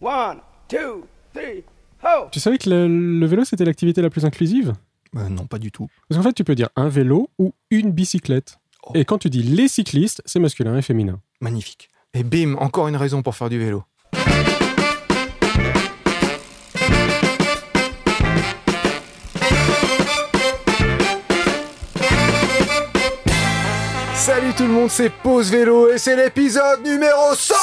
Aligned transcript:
One, 0.00 0.40
two, 0.68 1.06
three, 1.32 1.64
ho! 2.02 2.28
Tu 2.30 2.38
savais 2.38 2.58
que 2.58 2.68
le, 2.68 2.86
le 2.86 3.26
vélo, 3.26 3.44
c'était 3.44 3.64
l'activité 3.64 4.02
la 4.02 4.10
plus 4.10 4.26
inclusive? 4.26 4.74
Euh, 5.16 5.28
non, 5.30 5.46
pas 5.46 5.58
du 5.58 5.72
tout. 5.72 5.88
Parce 6.08 6.18
qu'en 6.18 6.28
fait, 6.28 6.34
tu 6.34 6.44
peux 6.44 6.54
dire 6.54 6.68
un 6.76 6.88
vélo 6.88 7.30
ou 7.38 7.54
une 7.70 7.92
bicyclette. 7.92 8.58
Oh. 8.86 8.92
Et 8.94 9.06
quand 9.06 9.16
tu 9.16 9.30
dis 9.30 9.42
les 9.42 9.68
cyclistes, 9.68 10.20
c'est 10.26 10.38
masculin 10.38 10.76
et 10.76 10.82
féminin. 10.82 11.20
Magnifique. 11.40 11.88
Et 12.12 12.24
bim, 12.24 12.56
encore 12.58 12.88
une 12.88 12.96
raison 12.96 13.22
pour 13.22 13.34
faire 13.34 13.48
du 13.48 13.58
vélo. 13.58 13.84
Salut 24.14 24.52
tout 24.54 24.64
le 24.64 24.72
monde, 24.72 24.90
c'est 24.90 25.10
Pause 25.10 25.50
Vélo 25.50 25.90
et 25.92 25.98
c'est 25.98 26.16
l'épisode 26.16 26.82
numéro 26.84 27.34
100 27.34 27.54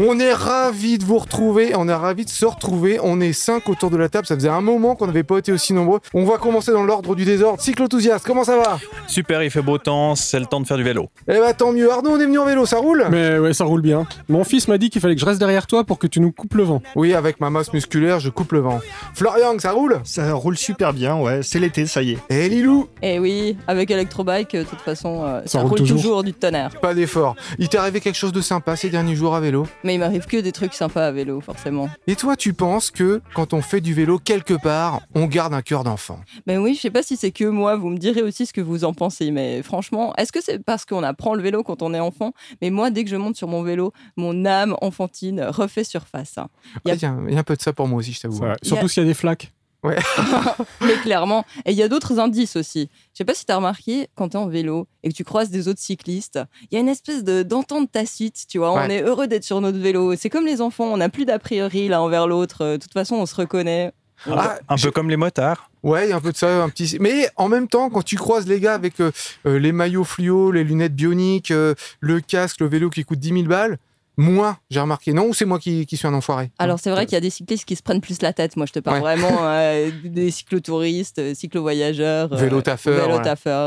On 0.00 0.20
est 0.20 0.32
ravis 0.32 0.96
de 0.96 1.04
vous 1.04 1.18
retrouver, 1.18 1.72
on 1.74 1.88
est 1.88 1.92
ravis 1.92 2.24
de 2.24 2.30
se 2.30 2.46
retrouver. 2.46 3.00
On 3.02 3.20
est 3.20 3.32
5 3.32 3.68
autour 3.68 3.90
de 3.90 3.96
la 3.96 4.08
table, 4.08 4.28
ça 4.28 4.36
faisait 4.36 4.48
un 4.48 4.60
moment 4.60 4.94
qu'on 4.94 5.08
n'avait 5.08 5.24
pas 5.24 5.38
été 5.38 5.50
aussi 5.50 5.72
nombreux. 5.72 5.98
On 6.14 6.24
va 6.24 6.38
commencer 6.38 6.70
dans 6.70 6.84
l'ordre 6.84 7.16
du 7.16 7.24
désordre. 7.24 7.60
Cyclo-enthousiaste, 7.60 8.24
comment 8.24 8.44
ça 8.44 8.56
va? 8.56 8.78
Super, 9.08 9.42
il 9.42 9.50
fait 9.50 9.60
beau 9.60 9.76
temps, 9.76 10.14
c'est 10.14 10.38
le 10.38 10.46
temps 10.46 10.60
de 10.60 10.68
faire 10.68 10.76
du 10.76 10.84
vélo. 10.84 11.08
Eh 11.26 11.40
bah 11.40 11.52
tant 11.52 11.72
mieux, 11.72 11.90
Arnaud, 11.90 12.10
on 12.12 12.20
est 12.20 12.26
venu 12.26 12.38
en 12.38 12.44
vélo, 12.46 12.64
ça 12.64 12.76
roule? 12.78 13.06
Mais 13.10 13.40
ouais, 13.40 13.52
ça 13.52 13.64
roule 13.64 13.82
bien. 13.82 14.06
Mon 14.28 14.44
fils 14.44 14.68
m'a 14.68 14.78
dit 14.78 14.88
qu'il 14.88 15.00
fallait 15.00 15.16
que 15.16 15.20
je 15.20 15.26
reste 15.26 15.40
derrière 15.40 15.66
toi 15.66 15.82
pour 15.82 15.98
que 15.98 16.06
tu 16.06 16.20
nous 16.20 16.30
coupes 16.30 16.54
le 16.54 16.62
vent. 16.62 16.80
Oui, 16.94 17.12
avec 17.12 17.40
ma 17.40 17.50
masse 17.50 17.72
musculaire, 17.72 18.20
je 18.20 18.30
coupe 18.30 18.52
le 18.52 18.60
vent. 18.60 18.78
Florian, 19.14 19.58
ça 19.58 19.72
roule? 19.72 19.98
Ça 20.04 20.32
roule 20.32 20.56
super 20.56 20.92
bien, 20.92 21.16
ouais. 21.16 21.40
C'est 21.42 21.58
l'été, 21.58 21.86
ça 21.86 22.02
y 22.02 22.12
est. 22.12 22.18
Et 22.30 22.48
Lilou 22.48 22.86
Et 23.02 23.18
oui, 23.18 23.56
avec 23.66 23.90
Electrobike, 23.90 24.54
euh, 24.54 24.62
de 24.62 24.68
toute 24.68 24.80
façon, 24.80 25.24
euh, 25.24 25.40
ça, 25.44 25.58
roule 25.58 25.70
roule 25.70 25.78
toujours. 25.78 25.96
toujours. 26.00 26.22
du 26.22 26.34
tonnerre. 26.34 26.70
Pas 26.80 26.94
d'effort. 26.94 27.34
Il 27.58 27.68
t'est 27.68 27.78
arrivé 27.78 28.00
quelque 28.00 28.14
chose 28.14 28.32
de 28.32 28.40
sympa 28.40 28.76
ces 28.76 28.90
derniers 28.90 29.16
jours 29.16 29.34
à 29.34 29.40
vélo? 29.40 29.66
Mais 29.88 29.94
il 29.94 30.00
m'arrive 30.00 30.26
que 30.26 30.36
des 30.36 30.52
trucs 30.52 30.74
sympas 30.74 31.06
à 31.06 31.10
vélo, 31.12 31.40
forcément. 31.40 31.88
Et 32.06 32.14
toi, 32.14 32.36
tu 32.36 32.52
penses 32.52 32.90
que 32.90 33.22
quand 33.34 33.54
on 33.54 33.62
fait 33.62 33.80
du 33.80 33.94
vélo 33.94 34.18
quelque 34.18 34.52
part, 34.52 35.00
on 35.14 35.24
garde 35.24 35.54
un 35.54 35.62
cœur 35.62 35.82
d'enfant? 35.82 36.20
Mais 36.46 36.58
oui, 36.58 36.74
je 36.74 36.80
sais 36.82 36.90
pas 36.90 37.02
si 37.02 37.16
c'est 37.16 37.30
que 37.30 37.46
moi, 37.46 37.74
vous 37.76 37.88
me 37.88 37.96
direz 37.96 38.20
aussi 38.20 38.44
ce 38.44 38.52
que 38.52 38.60
vous 38.60 38.84
en 38.84 38.92
pensez. 38.92 39.30
Mais 39.30 39.62
franchement, 39.62 40.14
est-ce 40.16 40.30
que 40.30 40.42
c'est 40.42 40.62
parce 40.62 40.84
qu'on 40.84 41.02
apprend 41.02 41.34
le 41.34 41.40
vélo 41.42 41.62
quand 41.62 41.80
on 41.80 41.94
est 41.94 42.00
enfant? 42.00 42.34
Mais 42.60 42.68
moi, 42.68 42.90
dès 42.90 43.02
que 43.02 43.08
je 43.08 43.16
monte 43.16 43.36
sur 43.36 43.48
mon 43.48 43.62
vélo, 43.62 43.94
mon 44.18 44.44
âme 44.44 44.76
enfantine 44.82 45.40
refait 45.42 45.84
surface. 45.84 46.36
hein. 46.36 46.48
Y 46.84 46.90
a- 46.90 46.94
Il 46.94 47.00
y, 47.00 47.04
a 47.06 47.16
y 47.30 47.36
a 47.36 47.38
un 47.38 47.42
peu 47.42 47.56
de 47.56 47.62
ça 47.62 47.72
pour 47.72 47.88
moi 47.88 48.00
aussi, 48.00 48.12
je 48.12 48.20
t'avoue. 48.20 48.44
Surtout 48.62 48.88
s'il 48.88 49.02
y 49.04 49.06
a 49.06 49.08
des 49.08 49.14
flaques. 49.14 49.52
Mais 50.80 50.94
clairement. 51.02 51.44
Et 51.64 51.70
il 51.72 51.76
y 51.76 51.82
a 51.82 51.88
d'autres 51.88 52.18
indices 52.18 52.56
aussi. 52.56 52.88
Je 53.12 53.18
sais 53.18 53.24
pas 53.24 53.34
si 53.34 53.46
tu 53.46 53.52
as 53.52 53.56
remarqué, 53.56 54.08
quand 54.16 54.30
tu 54.30 54.36
es 54.36 54.40
en 54.40 54.48
vélo 54.48 54.86
et 55.02 55.10
que 55.10 55.14
tu 55.14 55.24
croises 55.24 55.50
des 55.50 55.68
autres 55.68 55.80
cyclistes, 55.80 56.40
il 56.70 56.74
y 56.74 56.76
a 56.76 56.80
une 56.80 56.88
espèce 56.88 57.22
de- 57.24 57.42
d'entente 57.42 57.90
tacite, 57.92 58.44
tu 58.48 58.58
vois. 58.58 58.72
On 58.72 58.76
Ouais. 58.76 58.92
est 58.96 59.02
heureux 59.02 59.26
d'être 59.28 59.44
sur 59.44 59.60
notre 59.60 59.78
vélo. 59.78 60.14
C'est 60.16 60.30
comme 60.30 60.46
les 60.46 60.60
enfants, 60.60 60.84
on 60.86 60.96
n'a 60.96 61.08
plus 61.08 61.24
d'a 61.24 61.38
priori 61.38 61.88
l'un 61.88 62.00
envers 62.00 62.26
l'autre. 62.26 62.64
De 62.64 62.76
toute 62.76 62.92
façon, 62.92 63.16
on 63.16 63.26
se 63.26 63.34
reconnaît. 63.36 63.92
Ah, 64.28 64.58
Un 64.68 64.76
peu 64.76 64.90
comme 64.90 65.08
les 65.10 65.16
motards. 65.16 65.70
Ouais, 65.84 66.06
il 66.06 66.10
y 66.10 66.12
a 66.12 66.16
un 66.16 66.20
peu 66.20 66.32
de 66.32 66.36
ça, 66.36 66.60
un 66.64 66.68
petit. 66.68 66.96
Mais 67.00 67.28
en 67.36 67.48
même 67.48 67.68
temps, 67.68 67.88
quand 67.88 68.02
tu 68.02 68.16
croises 68.16 68.48
les 68.48 68.58
gars 68.58 68.74
avec 68.74 68.98
euh, 69.00 69.12
euh, 69.46 69.60
les 69.60 69.70
maillots 69.70 70.02
fluo, 70.02 70.50
les 70.50 70.64
lunettes 70.64 70.96
bioniques, 70.96 71.52
euh, 71.52 71.74
le 72.00 72.20
casque, 72.20 72.60
le 72.60 72.66
vélo 72.66 72.90
qui 72.90 73.04
coûte 73.04 73.20
10 73.20 73.28
000 73.28 73.42
balles, 73.44 73.78
moi, 74.18 74.58
j'ai 74.68 74.80
remarqué. 74.80 75.12
Non, 75.14 75.26
ou 75.28 75.32
c'est 75.32 75.44
moi 75.44 75.58
qui, 75.60 75.86
qui 75.86 75.96
suis 75.96 76.06
un 76.08 76.12
enfoiré? 76.12 76.50
Alors 76.58 76.78
c'est 76.80 76.90
vrai 76.90 77.06
qu'il 77.06 77.14
y 77.14 77.16
a 77.16 77.20
des 77.20 77.30
cyclistes 77.30 77.64
qui 77.64 77.76
se 77.76 77.82
prennent 77.84 78.00
plus 78.00 78.20
la 78.20 78.32
tête. 78.32 78.56
Moi, 78.56 78.66
je 78.66 78.72
te 78.72 78.80
parle 78.80 78.96
Ouais. 78.96 79.00
vraiment 79.00 79.38
euh, 79.42 79.90
des 80.04 80.30
cyclotouristes, 80.32 81.20
euh, 81.20 81.34
cyclo-voyageurs, 81.34 82.32
euh, 82.32 82.36
vélo-taffeurs, 82.36 83.08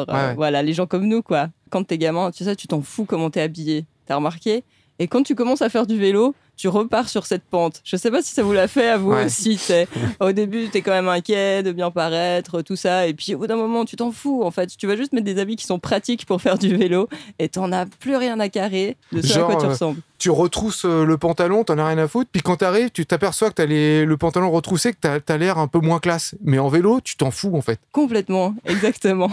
euh, 0.09 0.13
Ouais, 0.13 0.27
ouais. 0.29 0.35
voilà, 0.35 0.61
les 0.61 0.73
gens 0.73 0.85
comme 0.87 1.07
nous, 1.07 1.21
quoi. 1.21 1.47
Quand 1.69 1.83
t'es 1.85 1.97
gamin, 1.97 2.31
tu 2.31 2.43
sais, 2.43 2.55
tu 2.55 2.67
t'en 2.67 2.81
fous 2.81 3.05
comment 3.05 3.29
t'es 3.29 3.41
habillé. 3.41 3.85
T'as 4.05 4.15
remarqué? 4.17 4.63
Et 4.99 5.07
quand 5.07 5.23
tu 5.23 5.33
commences 5.35 5.61
à 5.63 5.69
faire 5.69 5.87
du 5.87 5.97
vélo, 5.97 6.35
tu 6.57 6.67
repars 6.67 7.09
sur 7.09 7.25
cette 7.25 7.41
pente. 7.43 7.81
Je 7.83 7.95
sais 7.95 8.11
pas 8.11 8.21
si 8.21 8.33
ça 8.35 8.43
vous 8.43 8.53
l'a 8.53 8.67
fait 8.67 8.87
à 8.87 8.97
vous 8.97 9.13
Ouais. 9.13 9.25
aussi. 9.25 9.59
Au 10.19 10.31
début, 10.31 10.67
t'es 10.69 10.81
quand 10.81 10.91
même 10.91 11.07
inquiet 11.07 11.63
de 11.63 11.71
bien 11.71 11.89
paraître, 11.89 12.61
tout 12.61 12.75
ça. 12.75 13.07
Et 13.07 13.15
puis 13.15 13.33
au 13.33 13.39
bout 13.39 13.47
d'un 13.47 13.55
moment, 13.55 13.83
tu 13.83 13.95
t'en 13.95 14.11
fous. 14.11 14.43
En 14.43 14.51
fait, 14.51 14.67
tu 14.77 14.85
vas 14.85 14.95
juste 14.95 15.13
mettre 15.13 15.25
des 15.25 15.39
habits 15.39 15.55
qui 15.55 15.65
sont 15.65 15.79
pratiques 15.79 16.27
pour 16.27 16.39
faire 16.39 16.59
du 16.59 16.75
vélo 16.75 17.07
et 17.39 17.49
t'en 17.49 17.71
as 17.71 17.87
plus 17.87 18.15
rien 18.15 18.39
à 18.39 18.49
carrer 18.49 18.95
de 19.11 19.21
ce 19.23 19.31
à 19.31 19.35
Genre, 19.37 19.47
quoi 19.49 19.55
tu 19.59 19.65
euh, 19.65 19.69
ressembles. 19.69 20.01
Tu 20.21 20.29
retrousses 20.29 20.85
euh, 20.85 21.03
le 21.03 21.17
pantalon, 21.17 21.63
t'en 21.63 21.79
as 21.79 21.87
rien 21.87 21.97
à 21.97 22.07
foutre, 22.07 22.29
puis 22.31 22.43
quand 22.43 22.57
t'arrives, 22.57 22.91
tu 22.91 23.07
t'aperçois 23.07 23.49
que 23.49 23.55
t'as 23.55 23.65
les- 23.65 24.05
le 24.05 24.17
pantalon 24.17 24.51
retroussé, 24.51 24.93
que 24.93 24.97
t'as 25.01 25.17
as, 25.27 25.37
l'air 25.37 25.57
un 25.57 25.67
peu 25.67 25.79
moins 25.79 25.97
classe. 25.97 26.35
Mais 26.43 26.59
en 26.59 26.67
vélo, 26.69 27.01
tu 27.01 27.17
t'en 27.17 27.31
fous 27.31 27.55
en 27.55 27.61
fait. 27.61 27.79
Complètement, 27.91 28.53
exactement. 28.65 29.31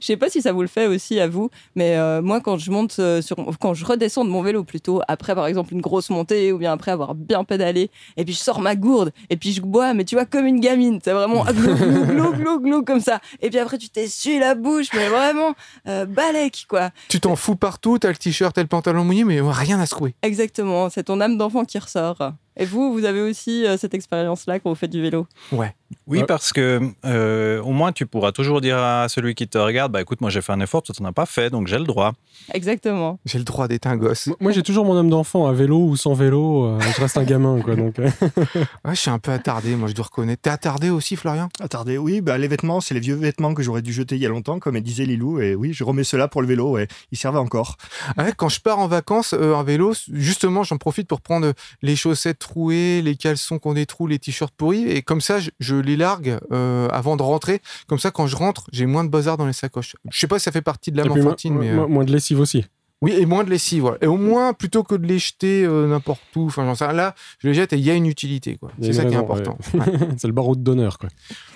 je 0.00 0.06
sais 0.06 0.16
pas 0.16 0.30
si 0.30 0.40
ça 0.40 0.52
vous 0.52 0.62
le 0.62 0.68
fait 0.68 0.86
aussi 0.86 1.20
à 1.20 1.28
vous, 1.28 1.50
mais 1.76 1.96
euh, 1.98 2.22
moi 2.22 2.40
quand 2.40 2.56
je 2.56 2.70
monte 2.70 2.96
euh, 3.00 3.20
sur, 3.20 3.36
quand 3.60 3.74
je 3.74 3.84
redescends 3.84 4.24
de 4.24 4.30
mon 4.30 4.40
vélo 4.40 4.64
plutôt 4.64 5.02
après 5.08 5.34
par 5.34 5.46
exemple 5.46 5.74
une 5.74 5.82
grosse 5.82 6.08
montée 6.08 6.52
ou 6.52 6.58
bien 6.58 6.72
après 6.72 6.90
avoir 6.90 7.14
bien 7.14 7.44
pédalé, 7.44 7.90
et 8.16 8.24
puis 8.24 8.32
je 8.32 8.38
sors 8.38 8.60
ma 8.62 8.76
gourde 8.76 9.12
et 9.28 9.36
puis 9.36 9.52
je 9.52 9.60
bois, 9.60 9.92
mais 9.92 10.04
tu 10.06 10.14
vois 10.14 10.24
comme 10.24 10.46
une 10.46 10.60
gamine, 10.60 11.00
c'est 11.04 11.12
vraiment 11.12 11.44
glou 11.52 12.32
glou 12.32 12.60
glou 12.60 12.82
comme 12.82 13.00
ça. 13.00 13.20
Et 13.42 13.50
puis 13.50 13.58
après 13.58 13.76
tu 13.76 13.90
t'essuies 13.90 14.38
la 14.38 14.54
bouche, 14.54 14.86
mais 14.94 15.08
vraiment 15.10 15.54
euh, 15.86 16.06
balèque 16.06 16.64
quoi. 16.66 16.92
Tu 17.08 17.20
t'en 17.20 17.36
fous 17.36 17.56
partout, 17.56 17.98
t'as 17.98 18.08
le 18.08 18.16
t-shirt, 18.16 18.54
t'as 18.54 18.62
le 18.62 18.68
pantalon 18.68 19.04
mouillé, 19.04 19.24
mais 19.24 19.40
rien 19.42 19.78
à 19.80 19.86
Exactement, 20.22 20.90
c'est 20.90 21.04
ton 21.04 21.20
âme 21.20 21.36
d'enfant 21.36 21.64
qui 21.64 21.78
ressort. 21.78 22.32
Et 22.58 22.64
vous, 22.64 22.92
vous 22.92 23.04
avez 23.04 23.20
aussi 23.22 23.64
euh, 23.66 23.76
cette 23.76 23.94
expérience-là 23.94 24.58
quand 24.58 24.68
vous 24.70 24.74
faites 24.76 24.90
du 24.90 25.00
vélo? 25.00 25.26
Ouais. 25.52 25.74
Oui, 26.06 26.18
Ouais. 26.18 26.26
parce 26.26 26.52
que 26.52 26.80
euh, 27.06 27.62
au 27.62 27.70
moins 27.72 27.92
tu 27.92 28.04
pourras 28.04 28.32
toujours 28.32 28.60
dire 28.60 28.76
à 28.76 29.08
celui 29.08 29.34
qui 29.34 29.48
te 29.48 29.56
regarde, 29.56 29.90
bah 29.92 30.02
écoute, 30.02 30.20
moi 30.20 30.28
j'ai 30.28 30.42
fait 30.42 30.52
un 30.52 30.60
effort, 30.60 30.82
toi 30.82 30.94
t'en 30.94 31.04
as 31.06 31.12
pas 31.12 31.24
fait, 31.24 31.48
donc 31.48 31.66
j'ai 31.66 31.78
le 31.78 31.84
droit. 31.84 32.12
Exactement. 32.52 33.18
J'ai 33.24 33.38
le 33.38 33.44
droit 33.44 33.68
d'être 33.68 33.86
un 33.86 33.96
gosse. 33.96 34.28
Moi, 34.40 34.52
j'ai 34.52 34.62
toujours 34.62 34.84
mon 34.84 34.96
âme 34.98 35.08
d'enfant, 35.10 35.46
à 35.46 35.52
vélo 35.52 35.78
ou 35.78 35.96
sans 35.96 36.12
vélo. 36.14 36.64
euh, 36.66 36.80
je 36.80 37.00
reste 37.00 37.16
un 37.16 37.24
gamin, 37.24 37.60
quoi. 37.60 37.74
Donc, 37.76 37.98
euh. 37.98 38.10
Ouais, 38.84 38.94
je 38.94 39.00
suis 39.00 39.10
un 39.10 39.18
peu 39.18 39.30
attardé, 39.32 39.76
moi 39.76 39.88
je 39.88 39.94
dois 39.94 40.04
reconnaître. 40.06 40.42
T'es 40.42 40.50
attardé 40.50 40.90
aussi, 40.90 41.16
Florian? 41.16 41.48
Attendez, 41.60 41.96
oui, 41.98 42.20
bah, 42.20 42.36
les 42.38 42.48
vêtements, 42.48 42.80
c'est 42.80 42.94
les 42.94 43.00
vieux 43.00 43.14
vêtements 43.14 43.54
que 43.54 43.62
j'aurais 43.62 43.82
dû 43.82 43.92
jeter 43.92 44.16
il 44.16 44.22
y 44.22 44.26
a 44.26 44.28
longtemps, 44.28 44.58
comme 44.58 44.78
disait 44.80 45.04
Lilou. 45.06 45.40
Et 45.40 45.54
oui, 45.54 45.72
je 45.72 45.84
remets 45.84 46.04
cela 46.04 46.28
pour 46.28 46.42
le 46.42 46.48
vélo, 46.48 46.78
et 46.78 46.86
ils 47.12 47.18
servent 47.18 47.36
encore. 47.38 47.76
Ouais, 48.16 48.32
quand 48.36 48.48
je 48.48 48.60
pars 48.60 48.78
en 48.78 48.88
vacances 48.88 49.34
euh, 49.34 49.54
en 49.54 49.62
vélo, 49.64 49.92
justement, 50.12 50.62
j'en 50.64 50.76
profite 50.78 51.08
pour 51.08 51.20
prendre 51.20 51.52
les 51.82 51.96
chaussettes 51.96 52.47
les 52.56 53.16
caleçons 53.16 53.58
qu'on 53.58 53.74
trous, 53.86 54.06
les 54.06 54.18
t-shirts 54.18 54.54
pourris, 54.56 54.84
et 54.88 55.02
comme 55.02 55.20
ça, 55.20 55.38
je, 55.38 55.50
je 55.60 55.76
les 55.76 55.96
largue 55.96 56.38
euh, 56.52 56.88
avant 56.88 57.16
de 57.16 57.22
rentrer. 57.22 57.60
Comme 57.86 57.98
ça, 57.98 58.10
quand 58.10 58.26
je 58.26 58.36
rentre, 58.36 58.64
j'ai 58.72 58.86
moins 58.86 59.04
de 59.04 59.08
bazar 59.10 59.36
dans 59.36 59.46
les 59.46 59.52
sacoches. 59.52 59.96
Je 60.10 60.18
sais 60.18 60.26
pas 60.26 60.38
si 60.38 60.44
ça 60.44 60.52
fait 60.52 60.62
partie 60.62 60.90
de 60.90 60.96
l'âme 60.96 61.08
moins- 61.08 61.18
enfantine, 61.20 61.54
mais 61.56 61.70
euh, 61.70 61.86
moins- 61.86 62.04
de 62.04 62.12
lessive 62.12 62.40
aussi. 62.40 62.64
oui, 63.02 63.12
et 63.12 63.26
moins 63.26 63.44
de 63.44 63.50
lessive. 63.50 63.82
Voilà. 63.82 63.98
Et 64.00 64.06
au 64.06 64.16
moins, 64.16 64.52
plutôt 64.52 64.82
que 64.82 64.94
de 64.96 65.06
les 65.06 65.18
jeter 65.18 65.64
euh, 65.64 65.86
n'importe 65.86 66.20
où, 66.36 66.46
enfin, 66.46 66.64
j'en 66.64 66.74
sais 66.74 66.92
là, 66.92 67.14
je 67.38 67.48
les 67.48 67.54
jette 67.54 67.72
et 67.72 67.76
il 67.76 67.84
y 67.84 67.90
a 67.90 67.94
une 67.94 68.06
utilité, 68.06 68.56
quoi. 68.56 68.70
C'est 68.82 68.92
ça 68.92 69.04
qui 69.04 69.14
est 69.14 69.16
important. 69.16 69.56
Ouais. 69.74 69.80
c'est 70.18 70.26
le 70.26 70.32
barreau 70.32 70.56
d'honneur, 70.56 70.98
quoi. 70.98 71.08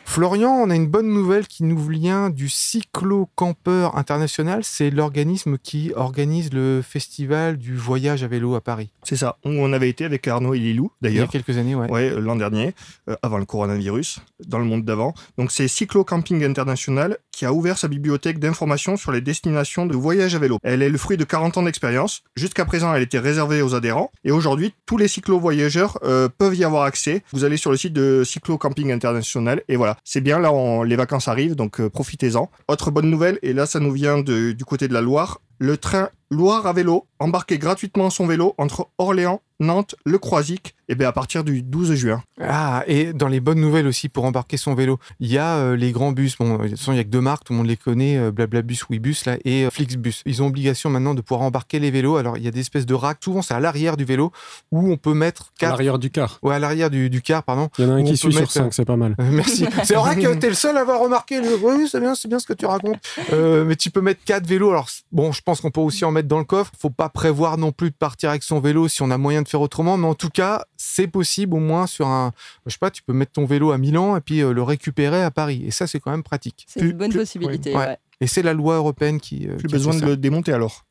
Florian, 0.05 0.51
on 0.51 0.69
a 0.69 0.75
une 0.77 0.89
bonne 0.89 1.09
nouvelle 1.09 1.47
qui 1.47 1.65
nous 1.65 1.79
vient 1.79 2.29
du 2.29 2.51
Cyclo 2.51 3.31
Campeur 3.35 3.97
International. 3.97 4.61
C'est 4.63 4.91
l'organisme 4.91 5.57
qui 5.57 5.91
organise 5.97 6.53
le 6.53 6.83
festival 6.87 7.57
du 7.57 7.75
voyage 7.77 8.23
à 8.23 8.27
vélo 8.29 8.55
à 8.55 8.61
Paris. 8.61 8.91
C'est 9.05 9.17
ça. 9.17 9.39
Où 9.47 9.49
on 9.51 9.73
avait 9.73 9.89
été 9.89 10.05
avec 10.05 10.29
Arnaud 10.29 10.53
et 10.53 10.59
Lilou, 10.59 10.91
Il 11.01 11.07
y 11.07 11.09
a 11.09 11.13
d'ailleurs. 11.13 11.29
quelques 11.31 11.57
années, 11.57 11.75
ouais. 11.75 11.91
Ouais, 11.91 12.11
l'an 12.21 12.37
dernier, 12.37 12.75
euh, 13.09 13.17
avant 13.23 13.39
le 13.39 13.47
coronavirus, 13.47 14.21
dans 14.47 14.59
le 14.59 14.67
monde 14.67 14.85
d'avant. 14.85 15.15
Donc 15.39 15.51
c'est 15.51 15.67
Cyclo 15.67 16.05
Camping 16.05 16.45
International 16.45 17.17
qui 17.31 17.47
a 17.47 17.55
ouvert 17.55 17.79
sa 17.79 17.89
bibliothèque 17.89 18.39
d'informations 18.39 18.99
sur 18.99 19.13
les 19.13 19.23
destinations 19.23 19.87
de 19.87 19.97
voyage 19.97 20.35
à 20.35 20.39
vélo. 20.39 20.59
Elle 20.63 20.83
est 20.83 20.91
le 20.91 20.99
fruit 20.99 21.17
de 21.17 21.25
40 21.25 21.57
ans 21.57 21.63
d'expérience. 21.63 22.23
Jusqu'à 22.37 22.67
présent, 22.67 22.93
elle 22.95 23.03
était 23.03 23.19
réservée 23.19 23.63
aux 23.63 23.75
adhérents. 23.75 24.11
Et 24.25 24.31
aujourd'hui, 24.31 24.75
tous 24.85 24.99
les 24.99 25.09
cyclo-voyageurs 25.09 25.99
euh, 26.05 26.29
peuvent 26.29 26.55
y 26.55 26.65
avoir 26.65 26.83
accès. 26.83 27.23
Vous 27.33 27.45
allez 27.45 27.57
sur 27.57 27.71
le 27.71 27.79
site 27.79 27.95
de 27.95 28.25
Cyclo 28.27 28.59
Camping 28.59 28.93
International 28.93 29.63
et 29.69 29.77
voilà. 29.77 29.92
C'est 30.05 30.21
bien, 30.21 30.39
là, 30.39 30.53
les 30.85 30.97
vacances 30.97 31.29
arrivent, 31.29 31.57
donc 31.57 31.81
euh, 31.81 31.89
profitez-en. 31.89 32.51
Autre 32.69 32.91
bonne 32.91 33.11
nouvelle, 33.11 33.39
et 33.43 33.53
là, 33.53 33.67
ça 33.67 33.81
nous 33.81 33.93
vient 33.93 34.21
du 34.21 34.65
côté 34.65 34.89
de 34.89 34.95
la 34.95 35.01
Loire. 35.01 35.41
Le 35.63 35.77
train 35.77 36.11
Loire 36.33 36.67
à 36.67 36.73
vélo, 36.73 37.07
embarquez 37.19 37.59
gratuitement 37.59 38.09
son 38.09 38.27
vélo 38.27 38.55
entre 38.57 38.89
Orléans, 38.97 39.43
Nantes, 39.61 39.97
Le 40.07 40.19
Croisic, 40.19 40.75
et 40.89 40.95
bien 40.95 41.07
à 41.09 41.13
partir 41.13 41.45
du 41.45 41.63
12 41.63 41.93
juin. 41.93 42.23
Ah, 42.41 42.85
et 42.87 43.13
dans 43.13 43.29
les 43.29 43.41
bonnes 43.41 43.61
nouvelles 43.61 43.87
aussi 43.87 44.09
pour 44.09 44.25
embarquer 44.25 44.57
son 44.57 44.75
vélo, 44.75 44.99
il 45.21 45.31
y 45.31 45.37
a 45.37 45.57
euh, 45.59 45.77
les 45.77 45.93
grands 45.93 46.13
bus. 46.13 46.39
Bon, 46.39 46.57
de 46.57 46.69
toute 46.69 46.79
façon, 46.79 46.93
il 46.93 46.95
n'y 46.95 47.01
a 47.03 47.05
que 47.05 47.11
deux 47.11 47.21
marques, 47.21 47.45
tout 47.45 47.53
le 47.53 47.59
monde 47.59 47.67
les 47.67 47.77
connaît, 47.77 48.17
euh, 48.17 48.31
Blablabus, 48.31 48.79
Ouibus 48.89 49.27
là, 49.27 49.37
et 49.45 49.67
euh, 49.67 49.71
Flixbus. 49.71 50.23
Ils 50.25 50.43
ont 50.43 50.47
obligation 50.47 50.89
maintenant 50.89 51.13
de 51.13 51.21
pouvoir 51.21 51.43
embarquer 51.43 51.79
les 51.79 51.91
vélos. 51.91 52.17
Alors, 52.17 52.39
il 52.39 52.45
y 52.45 52.49
a 52.49 52.51
des 52.51 52.61
espèces 52.61 52.87
de 52.87 52.95
racks, 52.95 53.19
souvent 53.23 53.43
c'est 53.43 53.53
à 53.53 53.61
l'arrière 53.61 53.99
du 53.99 54.07
vélo, 54.07 54.33
où 54.71 54.91
on 54.91 54.97
peut 54.97 55.13
mettre 55.13 55.53
À 55.57 55.61
quatre. 55.61 55.71
l'arrière 55.73 55.99
du 55.99 56.09
car. 56.09 56.39
Ouais, 56.43 56.55
à 56.55 56.59
l'arrière 56.59 56.89
du, 56.89 57.11
du 57.11 57.21
car, 57.21 57.43
pardon. 57.43 57.69
Il 57.77 57.85
y 57.85 57.89
en 57.89 57.91
a 57.91 57.95
un 57.97 58.01
On 58.01 58.05
qui 58.05 58.17
suit 58.17 58.33
sur 58.33 58.41
mettre, 58.41 58.53
5, 58.53 58.73
c'est 58.73 58.87
pas 58.87 58.97
mal. 58.97 59.17
Euh, 59.21 59.25
Merci. 59.31 59.67
C'est 59.85 59.97
vrai 59.97 60.17
que 60.17 60.35
t'es 60.35 60.49
le 60.49 60.55
seul 60.55 60.79
à 60.79 60.81
avoir 60.81 61.01
remarqué. 61.01 61.43
Le... 61.43 61.59
Oui, 61.63 61.89
c'est 61.91 62.01
bien, 62.01 62.15
c'est 62.15 62.29
bien 62.29 62.39
ce 62.39 62.47
que 62.47 62.55
tu 62.55 62.65
racontes. 62.65 62.97
Euh, 63.35 63.67
mais 63.67 63.77
tu 63.77 63.91
peux 63.91 64.01
mettre 64.01 64.25
quatre 64.25 64.47
vélos. 64.47 64.71
Alors 64.71 64.89
bon, 65.13 65.31
je 65.31 65.43
pense 65.43 65.52
qu'on 65.61 65.71
peut 65.71 65.81
aussi 65.81 66.05
en 66.05 66.11
mettre 66.11 66.29
dans 66.29 66.39
le 66.39 66.45
coffre. 66.45 66.73
Faut 66.79 66.91
pas 66.91 67.09
prévoir 67.09 67.59
non 67.59 67.73
plus 67.73 67.91
de 67.91 67.95
partir 67.97 68.31
avec 68.31 68.43
son 68.43 68.61
vélo 68.61 68.89
si 68.89 69.03
on 69.03 69.11
a 69.11 69.19
moyen 69.19 69.43
de 69.43 69.49
faire 69.49 69.61
autrement. 69.61 69.97
Mais 69.97 70.07
en 70.07 70.15
tout 70.15 70.31
cas, 70.31 70.65
c'est 70.77 71.07
possible 71.09 71.55
au 71.55 71.61
moins 71.61 71.87
sur 71.87 72.07
un. 72.07 72.33
Je 72.67 72.73
sais 72.73 72.79
pas, 72.79 72.91
tu 72.91 73.03
peux 73.03 73.13
mettre 73.13 73.33
ton 73.33 73.45
vélo 73.45 73.73
à 73.73 73.79
Milan 73.79 74.17
et 74.17 74.21
puis 74.21 74.41
euh, 74.43 74.53
le 74.53 74.63
récupérer 74.63 75.23
à 75.23 75.31
Paris. 75.31 75.63
Et 75.67 75.71
ça, 75.71 75.87
c'est 75.87 76.01
quand 76.01 76.11
même 76.11 76.23
pratique. 76.23 76.65
C'est 76.69 76.81
une 76.81 76.93
bonne 76.93 77.11
plus- 77.11 77.21
possibilité. 77.21 77.75
ouais. 77.75 77.87
ouais. 77.87 77.97
Et 78.23 78.27
c'est 78.29 78.43
la 78.43 78.55
loi 78.55 78.77
européenne 78.77 79.21
qui. 79.21 79.47
euh, 79.49 79.57
Plus 79.57 79.67
qui 79.69 79.75
besoin 79.75 79.95
de 79.95 80.01
ça. 80.01 80.07
le 80.07 80.17
démonter 80.17 80.53
alors. 80.53 80.87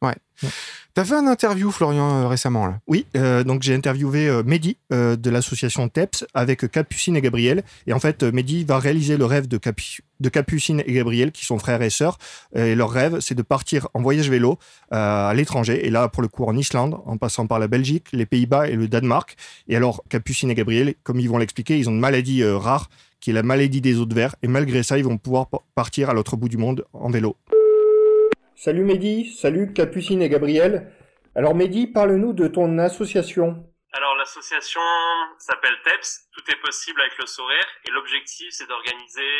T'as 0.93 1.05
fait 1.05 1.13
un 1.15 1.27
interview, 1.27 1.71
Florian, 1.71 2.23
euh, 2.23 2.27
récemment 2.27 2.65
là? 2.67 2.79
Oui, 2.87 3.05
euh, 3.15 3.43
donc 3.45 3.61
j'ai 3.61 3.73
interviewé 3.75 4.27
euh, 4.27 4.43
Mehdi 4.43 4.75
de 4.89 5.29
l'association 5.29 5.87
TEPS 5.87 6.25
avec 6.33 6.69
Capucine 6.69 7.15
et 7.15 7.21
Gabriel. 7.21 7.63
Et 7.87 7.93
en 7.93 7.99
fait, 7.99 8.23
Mehdi 8.23 8.65
va 8.65 8.77
réaliser 8.79 9.15
le 9.17 9.23
rêve 9.25 9.47
de, 9.47 9.57
Capu- 9.57 10.01
de 10.19 10.29
Capucine 10.29 10.83
et 10.85 10.91
Gabriel, 10.93 11.31
qui 11.31 11.45
sont 11.45 11.59
frères 11.59 11.81
et 11.81 11.89
sœurs. 11.89 12.17
Et 12.55 12.75
leur 12.75 12.91
rêve, 12.91 13.19
c'est 13.21 13.35
de 13.35 13.41
partir 13.43 13.87
en 13.93 14.01
voyage 14.01 14.29
vélo 14.29 14.57
à 14.89 15.31
l'étranger. 15.33 15.85
Et 15.87 15.89
là, 15.89 16.09
pour 16.09 16.23
le 16.23 16.27
coup, 16.27 16.43
en 16.43 16.57
Islande, 16.57 16.97
en 17.05 17.17
passant 17.17 17.47
par 17.47 17.59
la 17.59 17.67
Belgique, 17.69 18.07
les 18.11 18.25
Pays-Bas 18.25 18.67
et 18.67 18.75
le 18.75 18.87
Danemark. 18.89 19.37
Et 19.69 19.75
alors, 19.77 20.03
Capucine 20.09 20.49
et 20.51 20.55
Gabriel, 20.55 20.95
comme 21.03 21.19
ils 21.21 21.29
vont 21.29 21.37
l'expliquer, 21.37 21.77
ils 21.79 21.87
ont 21.87 21.93
une 21.93 21.99
maladie 21.99 22.43
rare, 22.43 22.89
qui 23.21 23.29
est 23.29 23.33
la 23.33 23.43
maladie 23.43 23.79
des 23.79 23.99
os 23.99 24.07
de 24.07 24.15
verre. 24.15 24.35
Et 24.43 24.47
malgré 24.47 24.83
ça, 24.83 24.97
ils 24.97 25.05
vont 25.05 25.17
pouvoir 25.17 25.49
pa- 25.49 25.61
partir 25.75 26.09
à 26.09 26.13
l'autre 26.13 26.35
bout 26.35 26.49
du 26.49 26.57
monde 26.57 26.85
en 26.91 27.09
vélo. 27.09 27.37
Salut 28.55 28.83
Mehdi, 28.83 29.31
salut 29.33 29.73
Capucine 29.73 30.21
et 30.21 30.29
Gabriel. 30.29 30.91
Alors 31.35 31.55
Mehdi, 31.55 31.87
parle-nous 31.87 32.33
de 32.33 32.47
ton 32.47 32.77
association. 32.79 33.65
Alors 33.93 34.15
l'association 34.15 34.81
s'appelle 35.37 35.75
TEPS, 35.83 36.27
tout 36.33 36.43
est 36.51 36.61
possible 36.61 37.01
avec 37.01 37.17
le 37.17 37.25
sourire, 37.25 37.65
et 37.85 37.91
l'objectif 37.91 38.47
c'est 38.51 38.67
d'organiser 38.67 39.33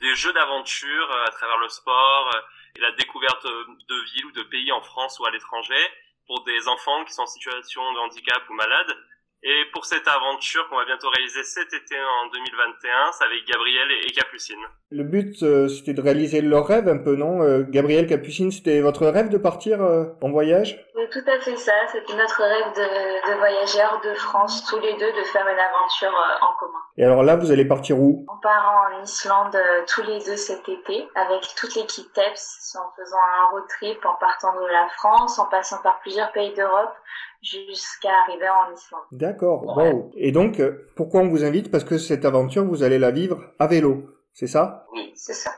des 0.00 0.14
jeux 0.14 0.32
d'aventure 0.32 1.10
euh, 1.12 1.26
à 1.28 1.30
travers 1.30 1.58
le 1.58 1.68
sport 1.68 2.30
euh, 2.34 2.40
et 2.76 2.80
la 2.80 2.90
découverte 2.92 3.44
euh, 3.44 3.64
de 3.88 3.94
villes 4.14 4.26
ou 4.26 4.32
de 4.32 4.42
pays 4.44 4.72
en 4.72 4.80
France 4.80 5.20
ou 5.20 5.26
à 5.26 5.30
l'étranger 5.30 5.82
pour 6.26 6.42
des 6.44 6.68
enfants 6.68 7.04
qui 7.04 7.12
sont 7.12 7.22
en 7.22 7.26
situation 7.26 7.82
de 7.92 7.98
handicap 7.98 8.42
ou 8.48 8.54
malades. 8.54 8.96
Et 9.44 9.64
pour 9.72 9.84
cette 9.86 10.06
aventure 10.06 10.68
qu'on 10.68 10.76
va 10.76 10.84
bientôt 10.84 11.08
réaliser 11.10 11.42
cet 11.42 11.72
été 11.72 11.96
en 11.96 12.28
2021, 12.32 13.10
c'est 13.12 13.24
avec 13.24 13.44
Gabriel 13.44 13.88
et 14.06 14.12
Capucine. 14.12 14.60
Le 14.90 15.02
but, 15.02 15.42
euh, 15.42 15.66
c'était 15.66 15.94
de 15.94 16.00
réaliser 16.00 16.40
leur 16.42 16.64
rêve 16.66 16.86
un 16.88 16.98
peu, 16.98 17.16
non 17.16 17.42
Euh, 17.42 17.64
Gabriel, 17.68 18.06
Capucine, 18.06 18.52
c'était 18.52 18.80
votre 18.80 19.04
rêve 19.06 19.30
de 19.30 19.38
partir 19.38 19.82
euh, 19.82 20.04
en 20.20 20.30
voyage? 20.30 20.78
C'est 20.94 21.10
tout 21.10 21.28
à 21.28 21.40
fait 21.40 21.56
ça. 21.56 21.72
C'était 21.90 22.14
notre 22.14 22.40
rêve 22.40 22.72
de, 22.76 23.32
de 23.32 23.38
voyager 23.38 23.80
hors 23.82 24.00
de 24.00 24.14
France, 24.14 24.64
tous 24.70 24.78
les 24.78 24.92
deux, 24.92 25.12
de 25.12 25.24
faire 25.24 25.46
une 25.48 25.58
aventure 25.58 26.14
euh, 26.16 26.44
en 26.44 26.54
commun. 26.60 26.78
Et 26.98 27.04
alors 27.04 27.24
là, 27.24 27.34
vous 27.34 27.50
allez 27.50 27.64
partir 27.64 27.98
où? 27.98 28.24
On 28.32 28.40
part 28.40 28.84
en 28.92 29.02
Islande 29.02 29.56
euh, 29.56 29.82
tous 29.88 30.02
les 30.02 30.20
deux 30.20 30.36
cet 30.36 30.68
été 30.68 31.08
avec 31.16 31.42
toute 31.58 31.74
l'équipe 31.74 32.12
TEPS 32.12 32.76
en 32.78 32.92
faisant 32.96 33.16
un 33.40 33.50
road 33.50 33.64
trip 33.68 34.04
en 34.06 34.14
partant 34.20 34.54
de 34.54 34.66
la 34.70 34.86
France, 34.98 35.38
en 35.40 35.46
passant 35.46 35.82
par 35.82 35.98
plusieurs 36.00 36.30
pays 36.30 36.54
d'Europe 36.54 36.94
jusqu'à 37.42 38.10
arriver 38.26 38.48
en 38.48 38.72
Islande. 38.74 39.02
D'accord, 39.12 39.76
Ouais. 39.76 39.92
wow. 39.92 40.10
Et 40.16 40.32
donc, 40.32 40.60
euh, 40.60 40.86
pourquoi 40.96 41.20
on 41.20 41.28
vous 41.28 41.44
invite? 41.44 41.70
Parce 41.70 41.84
que 41.84 41.98
cette 41.98 42.24
aventure, 42.24 42.64
vous 42.64 42.82
allez 42.82 42.98
la 42.98 43.10
vivre 43.10 43.42
à 43.58 43.66
vélo, 43.66 44.04
c'est 44.32 44.46
ça? 44.46 44.86
Oui, 44.92 45.12
c'est 45.14 45.34
ça. 45.34 45.50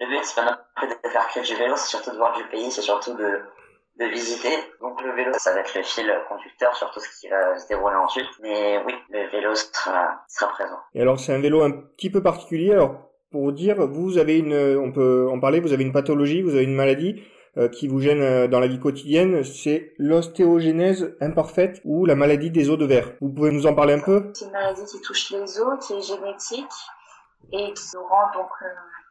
Le 0.00 0.06
but, 0.06 0.20
c'est 0.24 0.36
pas 0.36 0.44
non 0.50 0.56
plus 0.76 0.88
de 0.88 1.08
faire 1.10 1.28
que 1.34 1.40
du 1.46 1.54
vélo, 1.56 1.74
c'est 1.76 1.88
surtout 1.90 2.10
de 2.12 2.16
voir 2.16 2.36
du 2.36 2.44
pays, 2.44 2.70
c'est 2.70 2.82
surtout 2.82 3.14
de, 3.14 3.40
de 3.98 4.04
visiter. 4.06 4.54
Donc 4.80 5.02
le 5.02 5.12
vélo, 5.12 5.32
ça 5.38 5.52
va 5.52 5.60
être 5.60 5.74
le 5.76 5.82
fil 5.82 6.10
conducteur 6.28 6.74
sur 6.76 6.90
tout 6.92 7.00
ce 7.00 7.20
qui 7.20 7.28
va 7.28 7.58
se 7.58 7.66
dérouler 7.68 7.96
ensuite. 7.96 8.28
Mais 8.40 8.80
oui, 8.86 8.94
le 9.10 9.28
vélo 9.30 9.54
sera, 9.54 10.22
sera 10.28 10.50
présent. 10.52 10.78
Et 10.94 11.02
alors, 11.02 11.18
c'est 11.18 11.34
un 11.34 11.40
vélo 11.40 11.62
un 11.62 11.72
petit 11.72 12.10
peu 12.10 12.22
particulier. 12.22 12.72
Alors, 12.72 13.10
pour 13.30 13.52
dire, 13.52 13.86
vous 13.86 14.16
avez 14.18 14.38
une, 14.38 14.54
on 14.78 14.92
peut 14.92 15.28
en 15.30 15.38
parler, 15.40 15.60
vous 15.60 15.72
avez 15.72 15.82
une 15.84 15.92
pathologie, 15.92 16.40
vous 16.42 16.54
avez 16.54 16.64
une 16.64 16.74
maladie 16.76 17.22
qui 17.66 17.88
vous 17.88 17.98
gêne 17.98 18.22
euh, 18.22 18.46
dans 18.46 18.60
la 18.60 18.68
vie 18.68 18.78
quotidienne, 18.78 19.42
c'est 19.42 19.92
l'ostéogénèse 19.98 21.16
imparfaite 21.20 21.80
ou 21.84 22.06
la 22.06 22.14
maladie 22.14 22.50
des 22.52 22.70
os 22.70 22.78
de 22.78 22.84
verre. 22.86 23.10
Vous 23.20 23.30
pouvez 23.30 23.50
nous 23.50 23.66
en 23.66 23.74
parler 23.74 23.94
un 23.94 24.00
peu? 24.00 24.30
C'est 24.34 24.44
une 24.44 24.52
maladie 24.52 24.84
qui 24.84 25.00
touche 25.00 25.30
les 25.32 25.58
os, 25.60 25.86
qui 25.86 25.94
est 25.94 26.02
génétique 26.02 26.76
et 27.52 27.72
qui 27.72 27.84
nous 27.96 28.04
rend 28.06 28.30
donc 28.32 28.50
euh, 28.62 28.66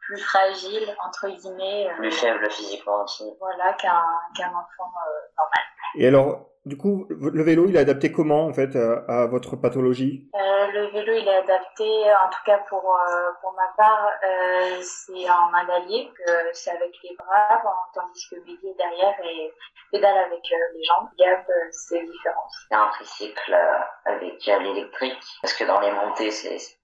plus 0.06 0.18
fragile, 0.22 0.88
entre 1.06 1.28
guillemets, 1.28 1.88
euh, 1.90 1.96
Plus 1.98 2.12
faible 2.12 2.48
physiquement 2.50 3.04
aussi. 3.04 3.24
voilà, 3.38 3.74
qu'un 3.74 4.00
qu'un 4.34 4.48
enfant 4.48 4.88
euh, 4.88 5.28
normal. 5.36 5.64
Et 5.96 6.06
alors, 6.06 6.46
du 6.64 6.76
coup, 6.76 7.06
le 7.08 7.42
vélo, 7.42 7.66
il 7.68 7.76
est 7.76 7.80
adapté 7.80 8.12
comment, 8.12 8.46
en 8.46 8.52
fait, 8.52 8.76
à, 8.76 9.22
à 9.22 9.26
votre 9.26 9.56
pathologie? 9.56 10.28
Euh, 10.34 10.66
le 10.72 10.86
vélo, 10.88 11.12
il 11.14 11.26
est 11.26 11.36
adapté, 11.36 11.84
en 12.24 12.28
tout 12.28 12.44
cas 12.44 12.58
pour 12.68 12.84
euh, 12.94 13.30
pour 13.40 13.54
ma 13.54 13.72
part, 13.76 14.10
euh, 14.28 14.76
c'est 14.82 15.30
en 15.30 15.50
main 15.50 15.64
d'allier, 15.66 16.10
c'est 16.52 16.70
avec 16.70 16.92
les 17.04 17.16
bras, 17.16 17.62
tandis 17.94 18.28
que 18.30 18.36
est 18.36 18.76
derrière 18.76 19.14
et 19.24 19.52
pédale 19.90 20.18
avec 20.18 20.44
euh, 20.52 20.56
les 20.74 20.84
jambes. 20.84 21.08
Gab, 21.18 21.40
euh, 21.48 21.52
c'est 21.70 22.04
différent. 22.04 22.44
Il 22.70 22.74
y 22.74 22.76
a 22.76 22.82
un 22.82 22.88
tricycle 22.88 23.54
euh, 23.54 24.12
avec 24.12 24.44
l'électrique, 24.44 25.18
parce 25.40 25.54
que 25.54 25.64
dans 25.64 25.80
les 25.80 25.92
montées, 25.92 26.30
c'est 26.30 26.58
c'est 26.58 26.76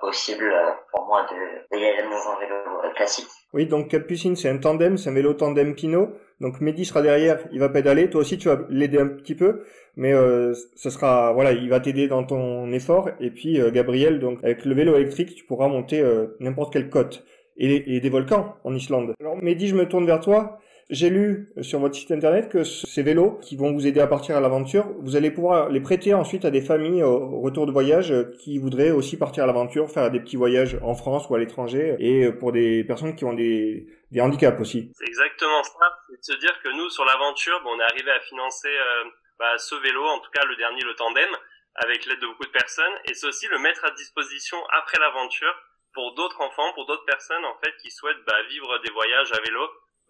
possible 0.00 0.44
euh, 0.44 0.70
pour 0.90 1.06
moi 1.06 1.22
de 1.30 1.36
dans 1.72 2.30
un 2.30 2.40
vélo 2.40 2.54
euh, 2.84 2.92
classique. 2.94 3.28
Oui, 3.52 3.66
donc 3.66 3.88
Capucine, 3.88 4.36
c'est 4.36 4.48
un 4.48 4.58
tandem, 4.58 4.96
c'est 4.96 5.10
un 5.10 5.14
vélo 5.14 5.34
tandem 5.34 5.74
Pinot. 5.74 6.10
Donc 6.40 6.60
Mehdi 6.60 6.84
sera 6.84 7.02
derrière, 7.02 7.38
il 7.52 7.60
va 7.60 7.68
pédaler. 7.68 8.10
Toi 8.10 8.22
aussi, 8.22 8.38
tu 8.38 8.48
vas 8.48 8.58
l'aider 8.68 8.98
un 8.98 9.06
petit 9.06 9.34
peu, 9.34 9.62
mais 9.96 10.12
euh, 10.12 10.54
ce 10.74 10.90
sera, 10.90 11.32
voilà, 11.32 11.52
il 11.52 11.68
va 11.68 11.80
t'aider 11.80 12.08
dans 12.08 12.24
ton 12.24 12.72
effort. 12.72 13.10
Et 13.20 13.30
puis 13.30 13.60
euh, 13.60 13.70
Gabriel, 13.70 14.20
donc 14.20 14.38
avec 14.42 14.64
le 14.64 14.74
vélo 14.74 14.96
électrique, 14.96 15.34
tu 15.34 15.44
pourras 15.44 15.68
monter 15.68 16.02
n'importe 16.40 16.72
quelle 16.72 16.90
côte 16.90 17.24
et, 17.56 17.96
et 17.96 18.00
des 18.00 18.10
volcans 18.10 18.56
en 18.64 18.74
Islande. 18.74 19.14
Alors 19.20 19.36
Mehdi, 19.36 19.68
je 19.68 19.76
me 19.76 19.88
tourne 19.88 20.06
vers 20.06 20.20
toi. 20.20 20.58
J'ai 20.90 21.08
lu 21.10 21.50
sur 21.62 21.78
votre 21.80 21.94
site 21.94 22.10
internet 22.10 22.50
que 22.50 22.64
ce- 22.64 22.86
ces 22.86 23.02
vélos 23.02 23.38
qui 23.42 23.56
vont 23.56 23.72
vous 23.72 23.86
aider 23.86 24.00
à 24.00 24.06
partir 24.06 24.36
à 24.36 24.40
l'aventure, 24.40 24.86
vous 25.00 25.16
allez 25.16 25.30
pouvoir 25.30 25.68
les 25.70 25.80
prêter 25.80 26.12
ensuite 26.12 26.44
à 26.44 26.50
des 26.50 26.60
familles 26.60 27.02
au 27.02 27.22
au 27.32 27.40
retour 27.40 27.66
de 27.66 27.72
voyage 27.72 28.12
euh, 28.12 28.30
qui 28.40 28.58
voudraient 28.58 28.90
aussi 28.90 29.16
partir 29.16 29.44
à 29.44 29.46
l'aventure, 29.46 29.88
faire 29.90 30.10
des 30.10 30.20
petits 30.20 30.36
voyages 30.36 30.76
en 30.82 30.94
France 30.94 31.28
ou 31.30 31.34
à 31.34 31.38
l'étranger, 31.38 31.96
et 31.98 32.24
euh, 32.26 32.32
pour 32.32 32.52
des 32.52 32.84
personnes 32.84 33.16
qui 33.16 33.24
ont 33.24 33.32
des, 33.32 33.86
des 34.10 34.20
handicaps 34.20 34.60
aussi. 34.60 34.92
C'est 34.94 35.06
exactement 35.06 35.62
ça. 35.62 35.86
C'est 36.10 36.18
de 36.18 36.34
se 36.34 36.40
dire 36.40 36.54
que 36.62 36.68
nous, 36.76 36.90
sur 36.90 37.04
l'aventure, 37.04 37.58
bon, 37.64 37.70
on 37.74 37.80
est 37.80 37.84
arrivé 37.84 38.10
à 38.10 38.20
financer 38.20 38.68
euh, 38.68 39.04
bah, 39.38 39.56
ce 39.58 39.74
vélo, 39.76 40.04
en 40.04 40.18
tout 40.18 40.30
cas 40.30 40.44
le 40.44 40.56
dernier, 40.56 40.82
le 40.82 40.94
tandem, 40.94 41.30
avec 41.76 42.04
l'aide 42.06 42.20
de 42.20 42.26
beaucoup 42.26 42.44
de 42.44 42.50
personnes. 42.50 42.92
Et 43.08 43.14
c'est 43.14 43.26
aussi 43.26 43.46
le 43.48 43.58
mettre 43.58 43.84
à 43.84 43.90
disposition 43.92 44.58
après 44.78 44.98
l'aventure 45.00 45.54
pour 45.94 46.14
d'autres 46.14 46.40
enfants, 46.40 46.70
pour 46.74 46.86
d'autres 46.86 47.04
personnes 47.06 47.44
en 47.44 47.56
fait 47.64 47.72
qui 47.82 47.90
souhaitent 47.90 48.24
bah, 48.26 48.36
vivre 48.50 48.78
des 48.84 48.90
voyages 48.92 49.32
à 49.32 49.40
vélo. 49.40 49.60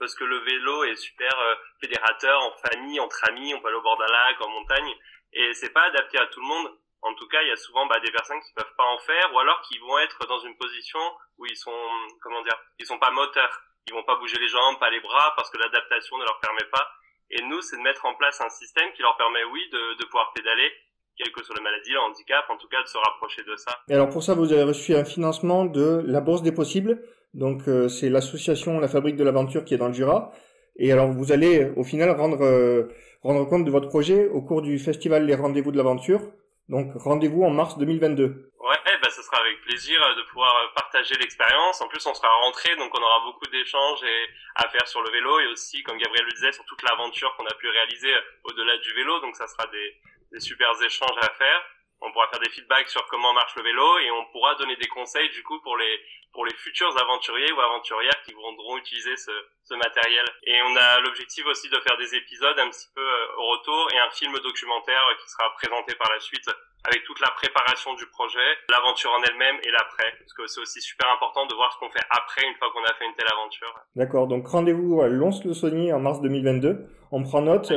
Parce 0.02 0.16
que 0.16 0.24
le 0.24 0.38
vélo 0.38 0.82
est 0.82 0.96
super 0.96 1.30
euh, 1.38 1.54
fédérateur 1.80 2.42
en 2.42 2.50
famille, 2.68 2.98
entre 2.98 3.22
amis, 3.28 3.54
on 3.54 3.60
peut 3.60 3.68
aller 3.68 3.76
au 3.76 3.82
bord 3.82 3.96
d'un 3.98 4.10
lac, 4.10 4.40
en 4.40 4.48
montagne. 4.50 4.92
Et 5.32 5.54
c'est 5.54 5.72
pas 5.72 5.84
adapté 5.84 6.18
à 6.18 6.26
tout 6.26 6.40
le 6.40 6.46
monde. 6.46 6.72
En 7.02 7.14
tout 7.14 7.28
cas, 7.28 7.40
il 7.42 7.48
y 7.48 7.52
a 7.52 7.56
souvent 7.56 7.86
bah, 7.86 8.00
des 8.00 8.10
personnes 8.10 8.40
qui 8.40 8.52
peuvent 8.52 8.74
pas 8.76 8.84
en 8.84 8.98
faire, 8.98 9.32
ou 9.32 9.38
alors 9.38 9.60
qui 9.62 9.78
vont 9.78 9.98
être 10.00 10.26
dans 10.26 10.40
une 10.40 10.56
position 10.56 10.98
où 11.38 11.46
ils 11.46 11.56
sont, 11.56 11.88
comment 12.20 12.42
dire, 12.42 12.58
ils 12.80 12.86
sont 12.86 12.98
pas 12.98 13.12
moteurs 13.12 13.62
ils 13.88 13.94
vont 13.94 14.04
pas 14.04 14.16
bouger 14.16 14.38
les 14.38 14.48
jambes, 14.48 14.78
pas 14.78 14.90
les 14.90 15.00
bras, 15.00 15.34
parce 15.36 15.50
que 15.50 15.58
l'adaptation 15.58 16.18
ne 16.18 16.24
leur 16.24 16.38
permet 16.40 16.68
pas. 16.70 16.86
Et 17.30 17.42
nous, 17.42 17.60
c'est 17.62 17.76
de 17.76 17.82
mettre 17.82 18.04
en 18.04 18.14
place 18.14 18.40
un 18.40 18.50
système 18.50 18.92
qui 18.94 19.02
leur 19.02 19.16
permet, 19.16 19.44
oui, 19.44 19.60
de, 19.72 19.98
de 19.98 20.04
pouvoir 20.04 20.32
pédaler, 20.34 20.70
quelle 21.16 21.32
que 21.32 21.42
soit 21.42 21.56
la 21.56 21.62
maladie, 21.62 21.90
le 21.92 22.00
handicap, 22.00 22.44
en 22.48 22.56
tout 22.56 22.68
cas 22.68 22.82
de 22.82 22.88
se 22.88 22.98
rapprocher 22.98 23.42
de 23.42 23.56
ça. 23.56 23.80
Et 23.88 23.94
alors 23.94 24.10
pour 24.10 24.22
ça, 24.22 24.34
vous 24.34 24.52
avez 24.52 24.62
reçu 24.62 24.94
un 24.94 25.04
financement 25.04 25.64
de 25.64 26.02
la 26.06 26.20
Bourse 26.20 26.42
des 26.42 26.52
Possibles. 26.52 27.02
Donc 27.34 27.68
euh, 27.68 27.88
c'est 27.88 28.08
l'association 28.08 28.78
La 28.78 28.88
Fabrique 28.88 29.16
de 29.16 29.24
l'Aventure 29.24 29.64
qui 29.64 29.74
est 29.74 29.78
dans 29.78 29.88
le 29.88 29.94
Jura. 29.94 30.32
Et 30.76 30.92
alors 30.92 31.10
vous 31.10 31.32
allez 31.32 31.70
au 31.76 31.84
final 31.84 32.10
rendre 32.10 32.42
euh, 32.42 32.88
rendre 33.22 33.44
compte 33.48 33.64
de 33.64 33.70
votre 33.70 33.88
projet 33.88 34.28
au 34.28 34.42
cours 34.42 34.62
du 34.62 34.78
festival 34.78 35.26
Les 35.26 35.34
Rendez-vous 35.34 35.72
de 35.72 35.76
l'Aventure. 35.76 36.20
Donc 36.68 36.92
rendez-vous 36.94 37.42
en 37.42 37.50
mars 37.50 37.78
2022. 37.78 38.52
Ouais, 38.62 38.98
bah, 39.02 39.10
ce 39.10 39.22
sera 39.22 39.38
avec 39.40 39.60
plaisir 39.62 40.00
euh, 40.00 40.14
de 40.14 40.22
pouvoir 40.30 40.54
euh, 40.56 40.68
partager 40.76 41.14
l'expérience. 41.16 41.80
En 41.80 41.88
plus, 41.88 42.04
on 42.06 42.14
sera 42.14 42.28
rentré, 42.44 42.74
donc 42.76 42.96
on 42.96 43.02
aura 43.02 43.20
beaucoup 43.24 43.46
d'échanges 43.50 44.02
et 44.04 44.26
à 44.54 44.68
faire 44.68 44.86
sur 44.86 45.02
le 45.02 45.10
vélo 45.10 45.40
et 45.40 45.46
aussi, 45.48 45.82
comme 45.82 45.98
Gabriel 45.98 46.24
le 46.24 46.32
disait, 46.32 46.52
sur 46.52 46.64
toute 46.64 46.82
l'aventure 46.82 47.34
qu'on 47.36 47.46
a 47.46 47.54
pu 47.54 47.68
réaliser 47.68 48.14
euh, 48.14 48.20
au-delà 48.44 48.78
du 48.78 48.92
vélo. 48.94 49.20
Donc 49.20 49.34
ça 49.34 49.48
sera 49.48 49.66
des, 49.66 49.96
des 50.32 50.40
super 50.40 50.70
échanges 50.80 51.18
à 51.20 51.28
faire. 51.34 51.60
On 52.02 52.12
pourra 52.12 52.28
faire 52.28 52.40
des 52.40 52.50
feedbacks 52.50 52.88
sur 52.88 53.06
comment 53.06 53.32
marche 53.32 53.54
le 53.56 53.62
vélo 53.62 53.98
et 53.98 54.10
on 54.10 54.24
pourra 54.26 54.54
donner 54.56 54.76
des 54.76 54.88
conseils 54.88 55.30
du 55.30 55.42
coup 55.42 55.60
pour 55.60 55.76
les 55.76 56.00
pour 56.32 56.46
les 56.46 56.54
futurs 56.54 56.96
aventuriers 56.98 57.52
ou 57.52 57.60
aventurières 57.60 58.22
qui 58.24 58.32
voudront 58.32 58.78
utiliser 58.78 59.16
ce, 59.16 59.30
ce 59.64 59.74
matériel. 59.74 60.24
Et 60.44 60.60
on 60.62 60.76
a 60.76 61.00
l'objectif 61.00 61.44
aussi 61.46 61.68
de 61.68 61.78
faire 61.80 61.96
des 61.98 62.14
épisodes 62.14 62.58
un 62.58 62.70
petit 62.70 62.88
peu 62.94 63.02
euh, 63.02 63.36
au 63.36 63.46
retour 63.52 63.88
et 63.92 63.98
un 63.98 64.10
film 64.10 64.32
documentaire 64.40 65.06
euh, 65.10 65.14
qui 65.22 65.30
sera 65.30 65.52
présenté 65.54 65.94
par 65.94 66.10
la 66.10 66.20
suite 66.20 66.48
avec 66.84 67.04
toute 67.04 67.20
la 67.20 67.30
préparation 67.30 67.94
du 67.94 68.06
projet, 68.06 68.48
l'aventure 68.68 69.12
en 69.12 69.22
elle-même 69.22 69.56
et 69.62 69.70
l'après. 69.70 70.12
Parce 70.18 70.32
que 70.32 70.46
c'est 70.46 70.60
aussi 70.60 70.80
super 70.80 71.08
important 71.12 71.46
de 71.46 71.54
voir 71.54 71.72
ce 71.72 71.78
qu'on 71.78 71.90
fait 71.90 72.04
après 72.10 72.46
une 72.48 72.54
fois 72.56 72.70
qu'on 72.72 72.84
a 72.84 72.94
fait 72.94 73.04
une 73.04 73.14
telle 73.14 73.30
aventure. 73.30 73.74
D'accord, 73.94 74.26
donc 74.26 74.48
rendez-vous 74.48 75.02
à 75.02 75.08
Lons-le-Saunier 75.08 75.92
en 75.92 76.00
mars 76.00 76.20
2022. 76.22 76.86
On 77.12 77.22
prend 77.22 77.42
note 77.42 77.72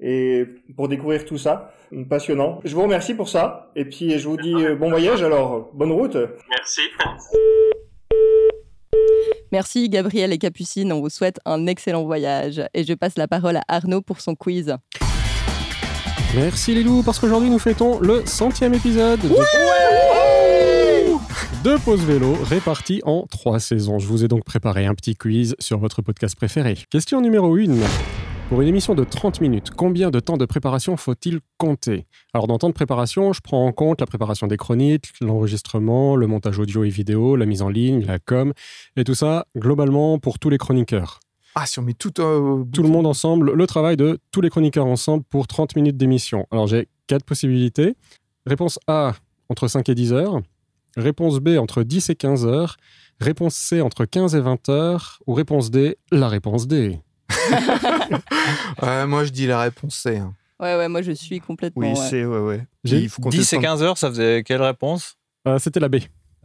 et 0.00 0.44
pour 0.76 0.88
découvrir 0.88 1.24
tout 1.24 1.38
ça. 1.38 1.72
Passionnant. 2.10 2.60
Je 2.64 2.74
vous 2.74 2.82
remercie 2.82 3.14
pour 3.14 3.28
ça. 3.28 3.70
Et 3.76 3.84
puis 3.84 4.18
je 4.18 4.28
vous 4.28 4.36
dis 4.36 4.54
euh, 4.54 4.74
bon 4.74 4.90
voyage 4.90 5.22
alors. 5.22 5.70
Bonne 5.72 5.92
route. 5.92 6.16
Merci. 6.50 6.80
Merci 9.52 9.88
Gabriel 9.88 10.32
et 10.32 10.38
Capucine, 10.38 10.92
on 10.92 11.00
vous 11.00 11.08
souhaite 11.08 11.38
un 11.46 11.66
excellent 11.66 12.04
voyage. 12.04 12.60
Et 12.74 12.82
je 12.84 12.92
passe 12.94 13.16
la 13.16 13.28
parole 13.28 13.56
à 13.56 13.62
Arnaud 13.68 14.02
pour 14.02 14.20
son 14.20 14.34
quiz. 14.34 14.74
Merci 16.34 16.74
les 16.74 16.82
loups, 16.82 17.02
parce 17.04 17.18
qu'aujourd'hui 17.20 17.48
nous 17.48 17.58
fêtons 17.60 18.00
le 18.00 18.26
centième 18.26 18.74
épisode. 18.74 19.20
de- 19.20 19.28
Deux 21.62 21.78
pauses 21.78 22.04
vélo 22.04 22.34
réparties 22.44 23.00
en 23.04 23.26
trois 23.26 23.60
saisons. 23.60 23.98
Je 24.00 24.06
vous 24.06 24.24
ai 24.24 24.28
donc 24.28 24.44
préparé 24.44 24.86
un 24.86 24.94
petit 24.94 25.14
quiz 25.14 25.54
sur 25.60 25.78
votre 25.78 26.02
podcast 26.02 26.34
préféré. 26.36 26.74
Question 26.90 27.20
numéro 27.20 27.54
1. 27.56 27.66
Pour 28.48 28.60
une 28.60 28.68
émission 28.68 28.94
de 28.94 29.02
30 29.02 29.40
minutes, 29.40 29.70
combien 29.70 30.12
de 30.12 30.20
temps 30.20 30.36
de 30.36 30.44
préparation 30.44 30.96
faut-il 30.96 31.40
compter? 31.58 32.06
Alors 32.32 32.46
dans 32.46 32.58
temps 32.58 32.68
de 32.68 32.74
préparation, 32.74 33.32
je 33.32 33.40
prends 33.40 33.66
en 33.66 33.72
compte 33.72 34.00
la 34.00 34.06
préparation 34.06 34.46
des 34.46 34.56
chroniques, 34.56 35.12
l'enregistrement, 35.20 36.14
le 36.14 36.28
montage 36.28 36.60
audio 36.60 36.84
et 36.84 36.88
vidéo, 36.88 37.34
la 37.34 37.44
mise 37.44 37.60
en 37.62 37.68
ligne, 37.68 38.04
la 38.06 38.20
com, 38.20 38.52
et 38.96 39.02
tout 39.02 39.16
ça 39.16 39.46
globalement 39.56 40.20
pour 40.20 40.38
tous 40.38 40.48
les 40.48 40.58
chroniqueurs. 40.58 41.18
Ah, 41.56 41.66
si 41.66 41.80
on 41.80 41.82
met 41.82 41.94
tout 41.94 42.20
euh, 42.20 42.62
Tout 42.72 42.84
le 42.84 42.88
monde 42.88 43.06
ensemble, 43.06 43.52
le 43.52 43.66
travail 43.66 43.96
de 43.96 44.20
tous 44.30 44.42
les 44.42 44.50
chroniqueurs 44.50 44.86
ensemble 44.86 45.24
pour 45.24 45.48
30 45.48 45.74
minutes 45.74 45.96
d'émission. 45.96 46.46
Alors 46.52 46.68
j'ai 46.68 46.86
quatre 47.08 47.24
possibilités. 47.24 47.96
Réponse 48.46 48.78
A, 48.86 49.14
entre 49.48 49.66
5 49.66 49.88
et 49.88 49.96
10 49.96 50.12
heures. 50.12 50.40
Réponse 50.96 51.40
B, 51.40 51.58
entre 51.58 51.82
10 51.82 52.10
et 52.10 52.14
15 52.14 52.46
heures. 52.46 52.76
Réponse 53.20 53.56
C, 53.56 53.80
entre 53.80 54.04
15 54.04 54.36
et 54.36 54.40
20 54.40 54.68
heures. 54.68 55.18
Ou 55.26 55.34
réponse 55.34 55.72
D, 55.72 55.98
la 56.12 56.28
réponse 56.28 56.68
D. 56.68 57.00
Ouais, 58.82 59.06
moi, 59.06 59.24
je 59.24 59.30
dis 59.30 59.46
la 59.46 59.60
réponse 59.60 59.94
C. 59.96 60.16
hein. 60.18 60.32
Ouais, 60.58 60.74
ouais, 60.76 60.88
moi 60.88 61.02
je 61.02 61.12
suis 61.12 61.38
complètement. 61.40 61.82
Oui, 61.82 61.88
ouais. 61.98 62.06
c'est 62.08 62.24
ouais, 62.24 62.38
ouais. 62.38 62.66
J'ai 62.82 63.00
Il 63.00 63.08
faut 63.10 63.20
compter 63.20 63.36
10 63.38 63.52
et 63.52 63.56
le 63.56 63.62
temps. 63.62 63.68
15 63.68 63.82
heures, 63.82 63.98
ça 63.98 64.08
faisait 64.08 64.42
quelle 64.42 64.62
réponse? 64.62 65.16
Euh, 65.46 65.58
C'était 65.58 65.80
la 65.80 65.88
B. 65.88 65.96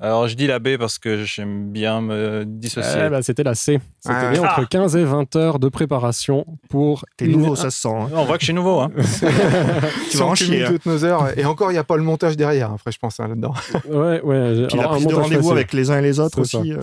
Alors, 0.01 0.27
je 0.27 0.35
dis 0.35 0.47
la 0.47 0.57
B 0.59 0.77
parce 0.77 0.97
que 0.99 1.23
j'aime 1.23 1.71
bien 1.71 2.01
me 2.01 2.43
dissocier. 2.45 3.03
Eh 3.05 3.09
ben, 3.09 3.21
C'était 3.21 3.43
la 3.43 3.53
C. 3.55 3.79
C'était 3.99 4.15
Ah, 4.17 4.31
bien 4.31 4.41
ah. 4.43 4.51
entre 4.59 4.67
15 4.67 4.95
et 4.97 5.03
20 5.05 5.35
heures 5.37 5.59
de 5.59 5.69
préparation 5.69 6.45
pour 6.69 7.05
T'es 7.17 7.25
une- 7.25 7.33
nouveau, 7.39 7.55
ça 7.55 7.69
se 7.69 7.79
sent. 7.81 7.87
hein. 7.87 8.09
On 8.13 8.25
voit 8.25 8.35
que 8.37 8.41
je 8.41 8.47
suis 8.47 8.53
nouveau. 8.53 8.79
Hein. 8.81 8.91
Tu 10.09 10.17
vas 10.17 10.25
en 10.25 10.29
100 10.29 10.35
chier. 10.35 10.47
cumule 10.47 10.63
hein. 10.65 10.69
toutes 10.71 10.85
nos 10.87 11.05
heures. 11.05 11.37
Et 11.39 11.45
encore, 11.45 11.69
il 11.71 11.75
n'y 11.75 11.79
a 11.79 11.83
pas 11.85 11.95
le 11.97 12.03
montage 12.03 12.35
derrière, 12.35 12.71
hein, 12.71 12.75
après, 12.79 12.91
je 12.91 12.97
pense, 12.99 13.17
hein, 13.19 13.27
là-dedans. 13.29 13.53
Ouais, 13.89 14.19
ouais. 14.21 14.67
Puis 14.67 14.77
la 14.77 14.83
Alors, 14.83 14.93
un 14.93 14.95
prise 14.95 15.05
de 15.07 15.11
montage 15.13 15.23
rendez-vous 15.23 15.41
facile. 15.43 15.51
avec 15.53 15.73
les 15.73 15.91
uns 15.91 15.99
et 15.99 16.01
les 16.01 16.19
autres 16.19 16.43
C'est 16.43 16.57
aussi. 16.57 16.73
euh. 16.73 16.81